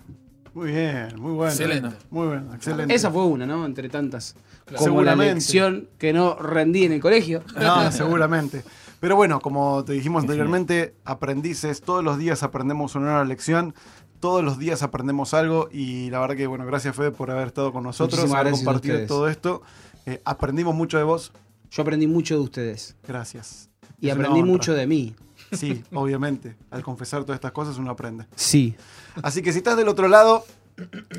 [0.54, 1.52] Muy bien, muy bueno.
[1.52, 1.95] Excelente.
[2.10, 2.93] Muy bueno, excelente.
[2.93, 3.66] Esa fue una, ¿no?
[3.66, 4.36] Entre tantas.
[4.66, 5.34] Como la Seguramente.
[5.36, 7.43] lección que no rendí en el colegio.
[7.60, 8.64] No, seguramente.
[9.00, 13.74] Pero bueno, como te dijimos anteriormente, aprendices, todos los días aprendemos una nueva lección,
[14.20, 17.72] todos los días aprendemos algo y la verdad que, bueno, gracias Fede por haber estado
[17.72, 19.08] con nosotros, Muchísimas haber compartido ustedes.
[19.08, 19.62] todo esto.
[20.06, 21.32] Eh, aprendimos mucho de vos.
[21.72, 22.95] Yo aprendí mucho de ustedes.
[23.08, 23.70] Gracias.
[24.02, 25.16] Y Es aprendí mucho de mí.
[25.52, 26.56] Sí, obviamente.
[26.72, 28.26] Al confesar todas estas cosas uno aprende.
[28.36, 28.76] Sí.
[29.22, 30.45] Así que si estás del otro lado,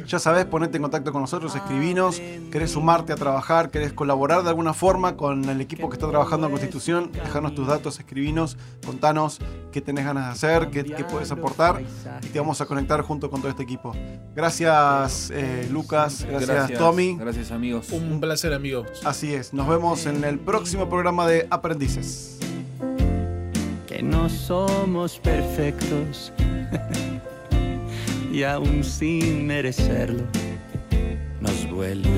[0.07, 2.21] ya sabes, ponete en contacto con nosotros, escribinos,
[2.51, 6.47] querés sumarte a trabajar, querés colaborar de alguna forma con el equipo que está trabajando
[6.47, 9.39] en Constitución, dejanos tus datos, escribinos, contanos
[9.73, 11.83] qué tenés ganas de hacer, qué, qué puedes aportar
[12.23, 13.95] y te vamos a conectar junto con todo este equipo.
[14.35, 17.17] Gracias eh, Lucas, gracias, Tommy.
[17.17, 17.91] Gracias amigos.
[17.91, 18.85] Un placer, amigo.
[19.05, 22.39] Así es, nos vemos en el próximo programa de Aprendices.
[24.03, 26.33] No somos perfectos
[28.33, 30.25] y aún sin merecerlo
[31.41, 32.11] nos vuelve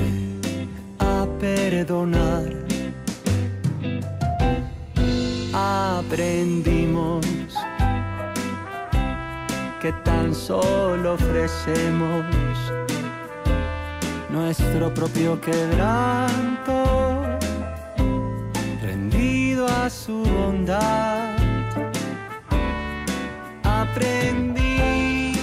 [0.99, 2.53] a perdonar.
[5.53, 7.25] Aprendimos
[9.81, 12.25] que tan solo ofrecemos
[14.29, 16.83] nuestro propio quebranto
[18.81, 21.22] rendido a su bondad.
[24.03, 25.39] Aprendimos,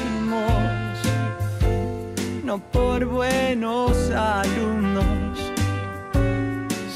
[2.44, 5.38] no por buenos alumnos,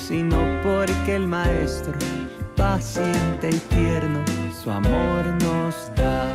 [0.06, 1.94] sino porque el maestro,
[2.54, 4.22] paciente y tierno,
[4.62, 6.26] su amor nos da.